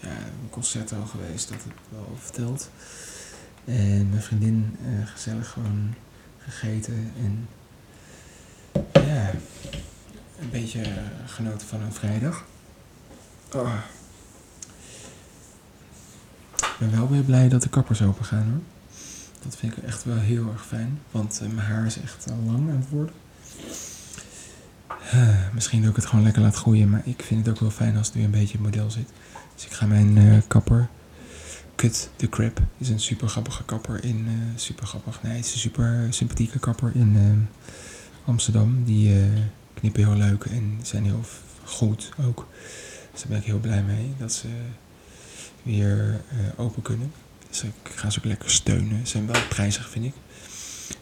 Ja, 0.00 0.08
een 0.08 0.50
concert 0.50 0.92
al 0.92 1.06
geweest, 1.06 1.48
dat 1.48 1.58
heb 1.62 1.72
ik 1.72 1.78
wel 1.88 2.16
verteld. 2.22 2.70
En 3.64 4.08
mijn 4.08 4.22
vriendin 4.22 4.76
uh, 4.82 5.06
gezellig 5.06 5.50
gewoon 5.50 5.94
gegeten 6.38 7.12
en 7.18 7.48
ja, 8.92 9.30
een 10.40 10.50
beetje 10.50 10.82
genoten 11.26 11.66
van 11.66 11.80
een 11.80 11.92
vrijdag. 11.92 12.44
Oh. 13.54 13.74
Ik 16.56 16.74
ben 16.78 16.90
wel 16.90 17.08
weer 17.08 17.22
blij 17.22 17.48
dat 17.48 17.62
de 17.62 17.68
kappers 17.68 18.02
open 18.02 18.24
gaan 18.24 18.50
hoor. 18.50 18.60
Dat 19.42 19.56
vind 19.56 19.76
ik 19.76 19.84
echt 19.84 20.04
wel 20.04 20.18
heel 20.18 20.52
erg 20.52 20.66
fijn, 20.66 21.00
want 21.10 21.40
uh, 21.42 21.48
mijn 21.48 21.66
haar 21.66 21.86
is 21.86 22.00
echt 22.00 22.30
al 22.30 22.42
lang 22.46 22.70
aan 22.70 22.76
het 22.76 22.88
worden. 22.88 23.14
Uh, 25.14 25.52
misschien 25.54 25.80
doe 25.80 25.90
ik 25.90 25.96
het 25.96 26.06
gewoon 26.06 26.24
lekker 26.24 26.42
laten 26.42 26.58
groeien, 26.58 26.90
maar 26.90 27.02
ik 27.04 27.22
vind 27.22 27.46
het 27.46 27.54
ook 27.54 27.60
wel 27.60 27.70
fijn 27.70 27.96
als 27.96 28.06
het 28.06 28.16
weer 28.16 28.24
een 28.24 28.30
beetje 28.30 28.58
in 28.58 28.64
het 28.64 28.74
model 28.74 28.90
zit. 28.90 29.10
Dus 29.60 29.68
ik 29.68 29.74
ga 29.74 29.86
mijn 29.86 30.16
uh, 30.16 30.38
kapper, 30.46 30.88
Cut 31.76 32.10
the 32.16 32.28
Crap, 32.28 32.60
is 32.78 32.88
een 32.88 33.00
super 33.00 33.28
grappige 33.28 33.64
kapper 33.64 34.04
in, 34.04 34.26
uh, 34.28 34.58
super 34.58 34.86
grappig, 34.86 35.22
nee, 35.22 35.36
het 35.36 35.44
is 35.44 35.52
een 35.52 35.58
super 35.58 36.06
sympathieke 36.10 36.58
kapper 36.58 36.92
in 36.94 37.16
uh, 37.16 38.28
Amsterdam. 38.28 38.84
Die 38.84 39.24
knippen 39.74 40.04
heel 40.04 40.16
leuk 40.16 40.44
en 40.44 40.78
zijn 40.82 41.04
heel 41.04 41.24
goed 41.64 42.12
ook. 42.26 42.46
Dus 43.12 43.20
daar 43.20 43.30
ben 43.30 43.38
ik 43.38 43.44
heel 43.44 43.58
blij 43.58 43.82
mee 43.82 44.14
dat 44.18 44.32
ze 44.32 44.48
weer 45.62 46.20
open 46.56 46.82
kunnen. 46.82 47.12
Dus 47.48 47.62
ik 47.62 47.90
ga 47.94 48.10
ze 48.10 48.18
ook 48.18 48.24
lekker 48.24 48.50
steunen. 48.50 49.06
Ze 49.06 49.10
zijn 49.10 49.26
wel 49.26 49.42
prijzig, 49.48 49.90
vind 49.90 50.04
ik. 50.04 50.14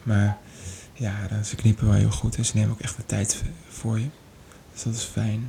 Maar 0.02 0.38
ja, 0.92 1.42
ze 1.44 1.56
knippen 1.56 1.86
wel 1.86 1.96
heel 1.96 2.10
goed 2.10 2.36
en 2.36 2.44
ze 2.44 2.56
nemen 2.56 2.70
ook 2.70 2.80
echt 2.80 2.96
de 2.96 3.06
tijd 3.06 3.42
voor 3.68 3.98
je. 3.98 4.08
Dus 4.72 4.82
dat 4.82 4.94
is 4.94 5.02
fijn. 5.02 5.48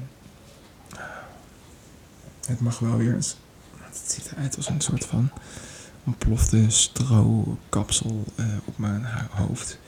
Het 2.50 2.60
mag 2.60 2.80
wel 2.80 2.97
weer 2.97 3.16
eens. 3.16 3.36
Het 3.78 4.12
ziet 4.12 4.32
eruit 4.32 4.56
als 4.56 4.70
een 4.70 4.82
soort 4.82 5.06
van 5.06 5.32
ontplofte 6.04 6.66
strokapsel 6.68 8.24
uh, 8.36 8.45
op 8.66 8.78
mijn 8.78 9.06
hoofd. 9.30 9.80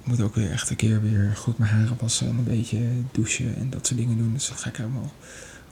Ik 0.00 0.06
moet 0.06 0.20
ook 0.20 0.34
weer 0.34 0.50
echt 0.50 0.70
een 0.70 0.76
keer 0.76 1.02
weer 1.02 1.36
goed 1.36 1.58
mijn 1.58 1.70
haren 1.70 1.96
wassen 2.00 2.28
en 2.28 2.36
een 2.38 2.44
beetje 2.44 2.78
douchen 3.12 3.56
en 3.56 3.70
dat 3.70 3.86
soort 3.86 3.98
dingen 3.98 4.18
doen. 4.18 4.32
Dus 4.32 4.48
dat 4.48 4.60
ga 4.60 4.68
ik 4.68 4.76
helemaal 4.76 5.12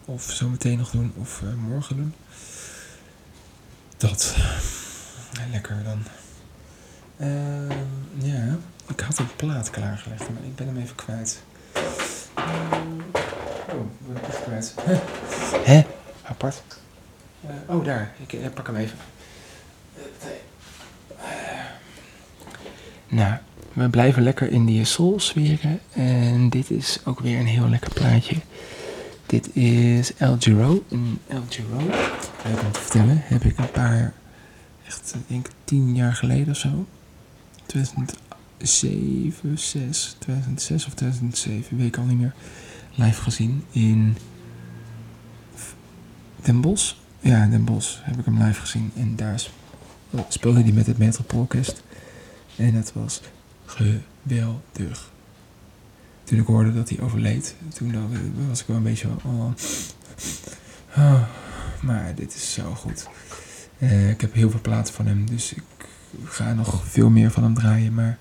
of 0.04 0.22
zo 0.22 0.48
meteen 0.48 0.78
nog 0.78 0.90
doen 0.90 1.12
of 1.16 1.42
uh, 1.44 1.68
morgen 1.68 1.96
doen. 1.96 2.14
Dat. 3.96 4.36
Lekker 5.50 5.82
dan. 5.84 6.02
Uh, 7.16 7.76
ja, 8.18 8.56
ik 8.88 9.00
had 9.00 9.18
een 9.18 9.36
plaat 9.36 9.70
klaargelegd, 9.70 10.30
maar 10.30 10.44
ik 10.44 10.56
ben 10.56 10.66
hem 10.66 10.76
even 10.76 10.94
kwijt. 10.94 11.42
oh, 13.68 13.84
ik 14.00 14.12
ben 14.12 14.24
echt 14.24 14.42
kwijt. 14.42 14.74
Hè? 15.70 15.82
apart. 16.32 16.62
Eh, 17.46 17.74
oh, 17.74 17.84
daar. 17.84 18.14
Ik 18.26 18.32
uh, 18.32 18.46
pak 18.54 18.66
hem 18.66 18.76
even. 18.76 18.98
Eh, 21.16 21.24
nou, 23.08 23.34
we 23.72 23.88
blijven 23.88 24.22
lekker 24.22 24.50
in 24.50 24.64
die 24.64 24.84
sol 24.84 25.20
sferen. 25.20 25.80
En 25.92 26.48
dit 26.48 26.70
is 26.70 26.98
ook 27.04 27.20
weer 27.20 27.38
een 27.38 27.46
heel 27.46 27.68
lekker 27.68 27.92
plaatje. 27.92 28.36
Dit 29.26 29.56
is 29.56 30.14
El 30.14 30.36
Giro. 30.38 30.84
En 30.90 31.18
El 31.26 31.42
Giro, 31.48 31.78
Heb 32.42 32.62
om 32.64 32.72
te 32.72 32.80
vertellen, 32.80 33.20
heb 33.22 33.44
ik 33.44 33.58
een 33.58 33.70
paar, 33.70 34.12
echt 34.86 35.14
ik 35.14 35.28
denk 35.28 35.46
tien 35.64 35.94
jaar 35.94 36.14
geleden 36.14 36.50
of 36.50 36.56
zo. 36.56 36.86
2007, 37.66 39.58
6, 39.58 40.16
2006 40.18 40.86
of 40.86 40.94
2007, 40.94 41.76
weet 41.76 41.86
ik 41.86 41.96
al 41.96 42.04
niet 42.04 42.18
meer. 42.18 42.34
Live 42.94 43.22
gezien 43.22 43.64
in 43.70 44.16
Den 46.42 46.60
Bosch. 46.60 46.94
Ja, 47.20 47.46
Den 47.46 47.64
Bosch 47.64 47.98
heb 48.02 48.18
ik 48.18 48.24
hem 48.24 48.42
live 48.42 48.60
gezien. 48.60 48.92
En 48.96 49.16
daar 49.16 49.42
speelde 50.28 50.62
hij 50.62 50.72
met 50.72 50.86
het 50.86 50.98
Metropoolorkest. 50.98 51.82
En 52.56 52.74
het 52.74 52.92
was 52.92 53.20
geweldig. 53.64 55.10
Toen 56.24 56.38
ik 56.38 56.46
hoorde 56.46 56.74
dat 56.74 56.88
hij 56.88 57.00
overleed, 57.00 57.54
toen 57.74 57.94
was 58.48 58.60
ik 58.60 58.66
wel 58.66 58.76
een 58.76 58.82
beetje 58.82 59.08
oh, 59.08 59.52
oh, 60.96 61.22
maar 61.82 62.14
dit 62.14 62.34
is 62.34 62.52
zo 62.52 62.74
goed. 62.74 63.08
Uh, 63.78 64.10
ik 64.10 64.20
heb 64.20 64.32
heel 64.32 64.50
veel 64.50 64.60
platen 64.60 64.94
van 64.94 65.06
hem, 65.06 65.26
dus 65.26 65.52
ik 65.52 65.62
ga 66.24 66.52
nog 66.52 66.86
veel 66.86 67.10
meer 67.10 67.30
van 67.30 67.42
hem 67.42 67.54
draaien. 67.54 67.94
Maar 67.94 68.18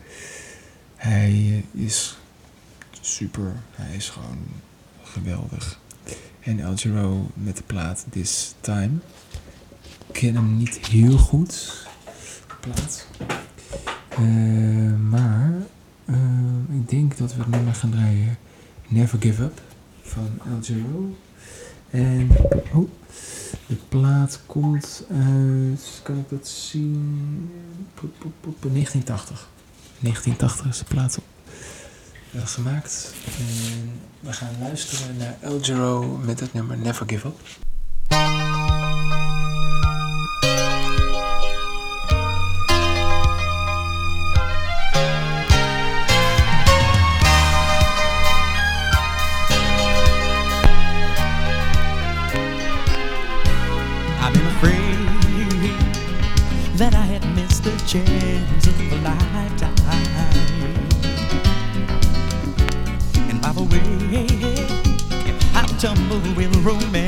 hij 0.95 1.65
is 1.71 2.17
super. 3.01 3.53
Hij 3.71 3.95
is 3.95 4.09
gewoon 4.09 4.37
geweldig. 5.03 5.79
En 6.41 6.59
El 6.59 7.31
met 7.33 7.57
de 7.57 7.63
plaat 7.63 8.05
This 8.09 8.53
Time. 8.59 8.91
Ik 10.07 10.13
ken 10.13 10.35
hem 10.35 10.57
niet 10.57 10.87
heel 10.87 11.17
goed. 11.17 11.85
Plaat. 12.59 13.07
Uh, 14.19 14.99
maar 15.09 15.53
uh, 16.05 16.15
ik 16.79 16.89
denk 16.89 17.17
dat 17.17 17.35
we 17.35 17.41
het 17.41 17.49
nummer 17.49 17.73
gaan 17.73 17.91
draaien. 17.91 18.37
Never 18.87 19.21
Give 19.21 19.43
Up 19.43 19.61
van 20.01 20.29
El. 20.45 21.15
En 21.89 22.29
oh, 22.73 22.89
de 23.67 23.75
plaat 23.89 24.41
komt 24.45 25.03
uit, 25.09 25.99
kan 26.03 26.17
ik 26.17 26.29
dat 26.29 26.47
zien? 26.47 27.49
1980. 28.59 29.49
1980 29.99 30.67
is 30.67 30.77
de 30.77 30.85
plaat 30.85 31.19
uh, 32.31 32.41
gemaakt. 32.45 33.13
En 33.25 33.99
we 34.19 34.33
gaan 34.33 34.55
luisteren 34.59 35.17
naar 35.17 35.35
El 35.41 35.59
Giro 35.61 36.19
met 36.23 36.39
het 36.39 36.53
nummer 36.53 36.77
Never 36.77 37.05
Give 37.09 37.27
Up. 37.27 37.39
chance 57.91 58.01
of 58.01 58.01
a 58.01 58.29
lifetime. 58.29 58.60
Tumble 65.81 66.21
with 66.35 66.55
romance, 66.57 67.00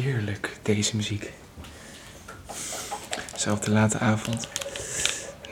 heerlijk, 0.00 0.58
deze 0.62 0.96
muziek. 0.96 1.32
Op 3.50 3.62
de 3.62 3.70
late 3.70 3.98
avond 3.98 4.48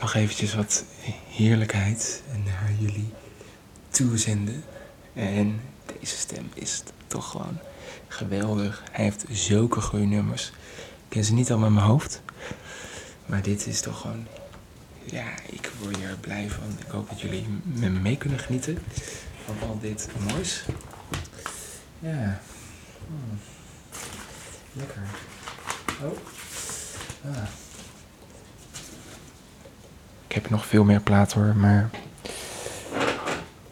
nog 0.01 0.15
eventjes 0.15 0.55
wat 0.55 0.85
heerlijkheid 1.29 2.23
naar 2.45 2.71
jullie 2.79 3.13
toezenden. 3.89 4.65
En 5.13 5.61
deze 6.01 6.17
stem 6.17 6.51
is 6.55 6.83
toch 7.07 7.31
gewoon 7.31 7.59
geweldig. 8.09 8.83
Hij 8.91 9.05
heeft 9.05 9.25
zulke 9.31 9.81
goede 9.81 10.05
nummers. 10.05 10.47
Ik 10.47 11.09
ken 11.09 11.25
ze 11.25 11.33
niet 11.33 11.51
allemaal 11.51 11.69
in 11.69 11.75
mijn 11.75 11.87
hoofd. 11.87 12.23
Maar 13.27 13.43
dit 13.43 13.67
is 13.67 13.81
toch 13.81 14.01
gewoon... 14.01 14.27
Ja, 15.05 15.29
ik 15.47 15.71
word 15.81 15.97
hier 15.97 16.17
blij 16.21 16.51
van. 16.51 16.77
Ik 16.79 16.91
hoop 16.91 17.09
dat 17.09 17.21
jullie 17.21 17.47
met 17.63 17.93
me 17.93 17.99
mee 17.99 18.17
kunnen 18.17 18.39
genieten 18.39 18.79
van 19.45 19.69
al 19.69 19.79
dit 19.81 20.09
moois. 20.29 20.65
Ja. 21.99 22.41
Lekker. 24.81 25.03
Oh. 26.03 26.19
Ah. 27.25 27.43
Ik 30.27 30.33
heb 30.37 30.51
nog 30.51 30.67
veel 30.67 30.85
meer 30.85 31.01
plaat 31.01 31.33
hoor, 31.33 31.57
maar... 31.57 31.91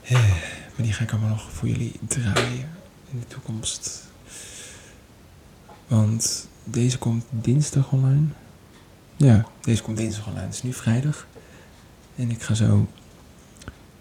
Eh, 0.03 0.29
maar 0.75 0.87
die 0.87 0.93
ga 0.93 1.03
ik 1.03 1.11
allemaal 1.11 1.29
nog 1.29 1.53
voor 1.53 1.69
jullie 1.69 1.93
draaien 2.09 2.71
in 3.11 3.19
de 3.19 3.27
toekomst. 3.27 4.07
Want 5.87 6.49
deze 6.65 6.99
komt 6.99 7.25
dinsdag 7.31 7.93
online. 7.93 8.27
Ja, 9.17 9.47
deze 9.61 9.83
komt 9.83 9.97
dinsdag 9.97 10.27
online. 10.27 10.47
Het 10.47 10.55
is 10.55 10.63
nu 10.63 10.73
vrijdag. 10.73 11.27
En 12.17 12.31
ik 12.31 12.43
ga 12.43 12.55
zo 12.55 12.89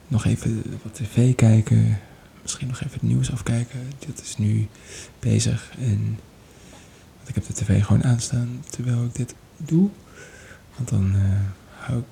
nog 0.08 0.26
even 0.26 0.80
wat 0.84 0.96
tv 0.96 1.36
kijken. 1.36 2.00
Misschien 2.42 2.68
nog 2.68 2.78
even 2.78 2.94
het 2.94 3.02
nieuws 3.02 3.32
afkijken. 3.32 3.92
Dat 4.08 4.22
is 4.22 4.38
nu 4.38 4.68
bezig. 5.20 5.72
En 5.80 6.20
ik 7.28 7.36
heb 7.36 7.46
de 7.46 7.54
tv 7.54 7.84
gewoon 7.84 8.04
aanstaan 8.04 8.64
terwijl 8.70 9.04
ik 9.04 9.16
dit 9.16 9.36
doe. 9.58 9.90
Want 10.76 10.90
dan 10.90 11.16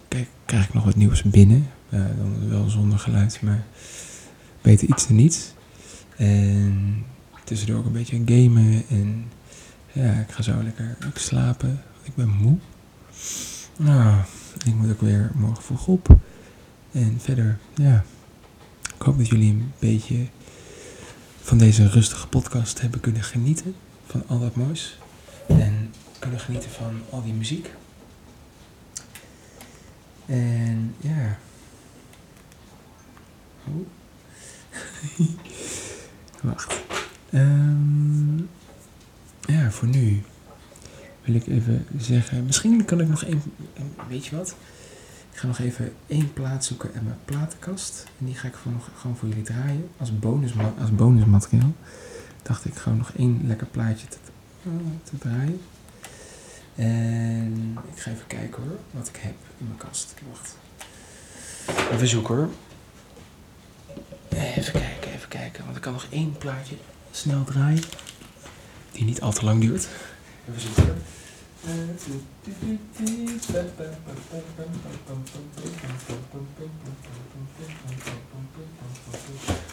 kijk, 0.08 0.28
krijg 0.46 0.68
ik 0.68 0.74
nog 0.74 0.84
wat 0.84 0.96
nieuws 0.96 1.24
binnen. 1.24 1.68
Uh, 1.90 2.06
dan 2.18 2.50
wel 2.50 2.70
zonder 2.70 3.00
geluid, 3.00 3.42
maar 3.42 3.64
beter 4.62 4.88
iets 4.88 5.08
dan 5.08 5.16
niets. 5.16 5.54
En 6.16 7.04
tussendoor 7.44 7.78
ook 7.78 7.86
een 7.86 7.92
beetje 7.92 8.22
gamen. 8.26 8.84
En 8.90 9.26
ja, 9.92 10.12
ik 10.12 10.32
ga 10.32 10.42
zo 10.42 10.64
lekker 10.64 10.98
ook 11.08 11.18
slapen. 11.18 11.82
Ik 12.04 12.16
ben 12.16 12.30
moe. 12.30 12.58
Nou, 13.78 14.22
ik 14.66 14.74
moet 14.74 14.92
ook 14.92 15.02
weer 15.02 15.32
morgen 15.36 15.64
vroeg 15.64 15.88
op. 15.88 16.18
En 16.92 17.18
verder, 17.20 17.58
ja. 17.76 18.04
Ik 18.96 19.02
hoop 19.02 19.18
dat 19.18 19.28
jullie 19.28 19.52
een 19.52 19.72
beetje 19.80 20.26
van 21.42 21.58
deze 21.58 21.88
rustige 21.88 22.28
podcast 22.28 22.82
hebben 22.82 23.00
kunnen 23.00 23.24
genieten. 23.24 23.76
Van 24.06 24.24
al 24.28 24.40
dat 24.40 24.56
moois. 24.56 24.98
En 25.48 25.94
kunnen 26.20 26.40
genieten 26.40 26.70
van 26.70 27.02
al 27.10 27.24
die 27.24 27.34
muziek. 27.34 27.72
En 30.26 30.96
ja. 31.00 31.38
Oh. 33.68 33.88
Wacht. 36.42 36.84
Um, 37.34 38.50
ja, 39.46 39.72
voor 39.72 39.88
nu 39.88 40.22
wil 41.22 41.36
ik 41.36 41.48
even 41.48 41.86
zeggen. 41.98 42.46
Misschien 42.46 42.86
kan 42.86 43.02
ik 43.02 43.08
nog 43.08 43.24
één. 43.24 43.42
Weet 44.08 44.26
je 44.26 44.36
wat? 44.36 44.56
Ik 45.32 45.38
ga 45.42 45.48
nog 45.48 45.60
even 45.60 45.94
één 46.08 46.34
plaat 46.34 46.66
zoeken 46.66 46.94
in 46.94 47.04
mijn 47.04 47.20
platenkast. 47.26 48.06
En 48.20 48.26
die 48.26 48.36
ga 48.36 48.48
ik 48.48 48.56
gewoon, 48.56 48.82
gewoon 48.96 49.18
voor 49.18 49.28
jullie 49.28 49.44
draaien. 49.44 49.90
Als, 49.98 50.20
bonus, 50.20 50.52
als 50.80 50.96
bonusmateriaal. 50.96 51.74
Dacht 52.42 52.66
ik 52.66 52.76
gewoon 52.76 52.98
nog 52.98 53.12
één 53.12 53.42
lekker 53.48 53.68
plaatje 53.68 54.08
te 55.04 55.18
draaien. 55.18 55.62
En 56.76 57.78
ik 57.94 58.02
ga 58.02 58.12
even 58.12 58.28
kijken 58.28 58.64
hoor, 58.64 58.78
wat 58.92 59.08
ik 59.08 59.16
heb 59.16 59.36
in 59.58 59.66
mijn 59.66 59.78
kast. 59.78 60.14
Wacht. 60.32 60.58
Even 61.92 62.08
zoeken 62.08 62.36
hoor. 62.36 62.50
Even 64.30 64.72
kijken, 64.72 65.12
even 65.14 65.28
kijken. 65.28 65.64
Want 65.64 65.76
ik 65.76 65.82
kan 65.82 65.94
nog 65.94 66.08
één 66.10 66.38
plaatje 66.38 66.76
snel 67.12 67.44
draaien. 67.44 67.84
Die 68.92 69.04
niet 69.04 69.22
al 69.22 69.34
te 69.34 69.46
lang 69.46 69.62
duurt. 69.62 69.88
Even 70.50 70.62
zoeken. 70.62 71.02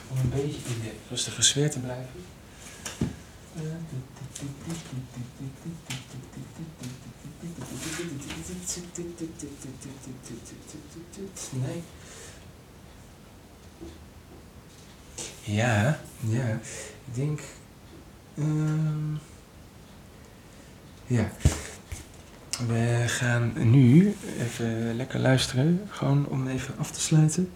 Om 0.09 0.18
een 0.18 0.30
beetje 0.30 0.61
in 0.74 0.80
de 0.82 0.93
rustige 1.09 1.43
sfeer 1.43 1.70
te 1.70 1.78
blijven. 1.78 2.24
Nee. 11.51 11.83
Ja, 15.43 16.01
ja. 16.21 16.49
Ik 17.05 17.15
denk. 17.15 17.41
Um, 18.39 19.19
ja. 21.07 21.31
We 22.67 23.05
gaan 23.07 23.53
nu 23.55 24.17
even 24.39 24.97
lekker 24.97 25.21
luisteren. 25.21 25.81
Gewoon 25.89 26.27
om 26.27 26.47
even 26.49 26.75
af 26.79 26.91
te 26.91 27.01
sluiten. 27.01 27.51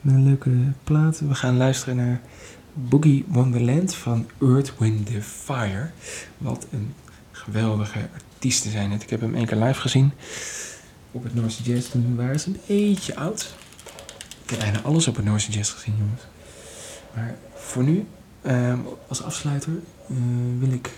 Met 0.00 0.14
een 0.14 0.24
leuke 0.24 0.50
plaat. 0.84 1.20
We 1.20 1.34
gaan 1.34 1.56
luisteren 1.56 1.96
naar 1.96 2.20
Boogie 2.88 3.24
Wonderland 3.28 3.94
van 3.94 4.28
Earth, 4.40 4.72
Wind, 4.78 5.10
Fire. 5.22 5.90
Wat 6.38 6.66
een 6.70 6.94
geweldige 7.30 8.08
artiesten 8.14 8.70
zijn 8.70 8.90
het. 8.90 9.02
Ik 9.02 9.10
heb 9.10 9.20
hem 9.20 9.34
één 9.34 9.46
keer 9.46 9.58
live 9.58 9.80
gezien. 9.80 10.12
Op 11.10 11.22
het 11.22 11.34
Noorse 11.34 11.62
Jazz. 11.62 11.88
Toen 11.88 12.16
waren 12.16 12.40
ze 12.40 12.48
een 12.48 12.60
beetje 12.66 13.16
oud. 13.16 13.54
Ik 14.44 14.50
heb 14.50 14.58
bijna 14.58 14.80
alles 14.80 15.08
op 15.08 15.16
het 15.16 15.24
Noorse 15.24 15.50
Jazz 15.50 15.72
gezien, 15.72 15.94
jongens. 15.98 16.22
Maar 17.14 17.34
voor 17.54 17.82
nu, 17.82 18.06
ehm, 18.42 18.78
als 19.08 19.22
afsluiter, 19.22 19.72
uh, 20.10 20.16
wil 20.58 20.72
ik 20.72 20.90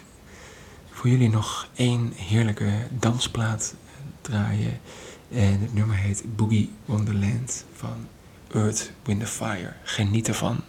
voor 0.91 1.09
jullie 1.11 1.31
nog 1.31 1.69
één 1.75 2.13
heerlijke 2.17 2.73
dansplaat 2.99 3.75
draaien. 4.21 4.81
En 5.31 5.61
het 5.61 5.75
nummer 5.75 5.97
heet 5.97 6.25
Boogie 6.37 6.71
Wonderland 6.85 7.65
van 7.75 8.07
Earth, 8.53 8.93
Wind 9.03 9.29
Fire. 9.29 9.73
Geniet 9.83 10.29
ervan. 10.29 10.61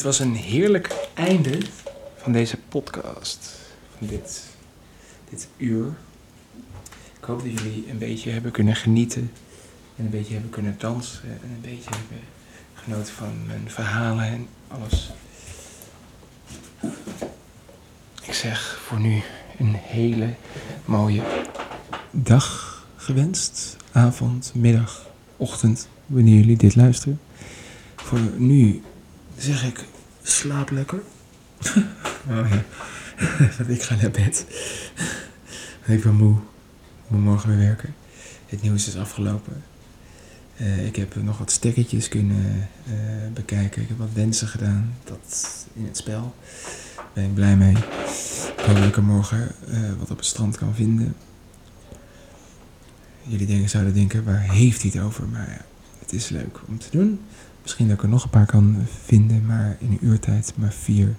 Dit 0.00 0.08
was 0.08 0.18
een 0.18 0.34
heerlijk 0.34 1.08
einde 1.14 1.58
van 2.16 2.32
deze 2.32 2.56
podcast. 2.68 3.58
Van 3.98 4.06
dit, 4.06 4.44
dit 5.30 5.48
uur. 5.56 5.86
Ik 7.18 7.24
hoop 7.24 7.42
dat 7.42 7.60
jullie 7.60 7.90
een 7.90 7.98
beetje 7.98 8.30
hebben 8.30 8.50
kunnen 8.50 8.76
genieten. 8.76 9.32
En 9.96 10.04
een 10.04 10.10
beetje 10.10 10.32
hebben 10.32 10.50
kunnen 10.50 10.74
dansen. 10.78 11.22
En 11.22 11.50
een 11.54 11.60
beetje 11.60 11.90
hebben 11.90 12.18
genoten 12.74 13.14
van 13.14 13.46
mijn 13.46 13.70
verhalen 13.70 14.24
en 14.24 14.46
alles. 14.68 15.10
Ik 18.22 18.34
zeg 18.34 18.80
voor 18.86 19.00
nu 19.00 19.22
een 19.58 19.74
hele 19.74 20.34
mooie 20.84 21.22
dag 22.10 22.78
gewenst. 22.96 23.76
Avond, 23.92 24.52
middag, 24.54 25.06
ochtend, 25.36 25.88
wanneer 26.06 26.36
jullie 26.36 26.56
dit 26.56 26.76
luisteren. 26.76 27.20
Voor 27.96 28.20
nu 28.36 28.82
zeg 29.40 29.64
ik, 29.64 29.84
slaap 30.22 30.70
lekker. 30.70 31.02
oh 32.30 32.50
ja, 32.50 32.64
ik 33.74 33.82
ga 33.82 33.94
naar 33.94 34.10
bed. 34.10 34.46
ik 35.86 36.02
ben 36.02 36.14
moe. 36.14 36.36
Ik 37.04 37.10
moet 37.10 37.20
morgen 37.20 37.48
weer 37.48 37.58
werken. 37.58 37.94
Het 38.46 38.62
nieuws 38.62 38.86
is 38.86 38.96
afgelopen. 38.96 39.62
Uh, 40.60 40.86
ik 40.86 40.96
heb 40.96 41.14
nog 41.14 41.38
wat 41.38 41.50
stekkertjes 41.50 42.08
kunnen 42.08 42.68
uh, 42.88 42.94
bekijken. 43.32 43.82
Ik 43.82 43.88
heb 43.88 43.98
wat 43.98 44.12
wensen 44.12 44.48
gedaan. 44.48 44.94
Dat 45.04 45.66
in 45.72 45.84
het 45.84 45.96
spel. 45.96 46.34
Daar 46.96 47.06
ben 47.12 47.24
ik 47.24 47.34
blij 47.34 47.56
mee. 47.56 47.76
Ik 48.56 48.64
hoop 48.66 48.76
dat 48.76 48.84
ik 48.84 48.96
er 48.96 49.02
morgen 49.02 49.54
uh, 49.68 49.92
wat 49.98 50.10
op 50.10 50.16
het 50.16 50.26
strand 50.26 50.56
kan 50.56 50.74
vinden. 50.74 51.16
Jullie 53.22 53.46
denken, 53.46 53.68
zouden 53.68 53.94
denken, 53.94 54.24
waar 54.24 54.40
heeft 54.40 54.82
hij 54.82 54.90
het 54.94 55.02
over? 55.02 55.28
Maar 55.28 55.48
ja, 55.48 55.64
het 55.98 56.12
is 56.12 56.28
leuk 56.28 56.58
om 56.66 56.78
te 56.78 56.88
doen. 56.90 57.20
Misschien 57.62 57.88
dat 57.88 57.96
ik 57.96 58.02
er 58.02 58.08
nog 58.08 58.24
een 58.24 58.30
paar 58.30 58.46
kan 58.46 58.86
vinden, 59.04 59.46
maar 59.46 59.76
in 59.78 59.90
een 59.90 60.06
uurtijd 60.06 60.52
maar 60.56 60.72
vier 60.72 61.14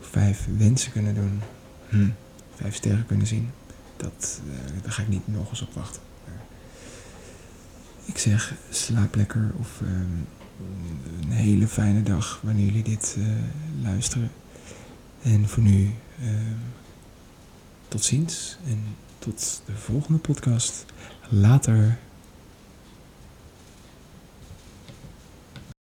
of 0.00 0.06
vijf 0.06 0.48
wensen 0.58 0.92
kunnen 0.92 1.14
doen. 1.14 1.40
Hm, 1.88 2.08
vijf 2.54 2.74
sterren 2.74 3.06
kunnen 3.06 3.26
zien. 3.26 3.50
Dat, 3.96 4.40
uh, 4.46 4.82
daar 4.82 4.92
ga 4.92 5.02
ik 5.02 5.08
niet 5.08 5.28
nog 5.28 5.50
eens 5.50 5.62
op 5.62 5.74
wachten. 5.74 6.02
Ik 8.04 8.18
zeg, 8.18 8.54
slaap 8.70 9.14
lekker 9.14 9.52
of 9.58 9.80
uh, 9.82 9.88
een 11.20 11.30
hele 11.30 11.68
fijne 11.68 12.02
dag 12.02 12.40
wanneer 12.42 12.64
jullie 12.64 12.82
dit 12.82 13.16
uh, 13.18 13.26
luisteren. 13.82 14.30
En 15.22 15.48
voor 15.48 15.62
nu, 15.62 15.90
tot 17.88 18.04
ziens 18.04 18.56
en 18.66 18.84
tot 19.18 19.62
de 19.66 19.72
volgende 19.72 20.18
podcast. 20.18 20.84
Later. 21.28 21.98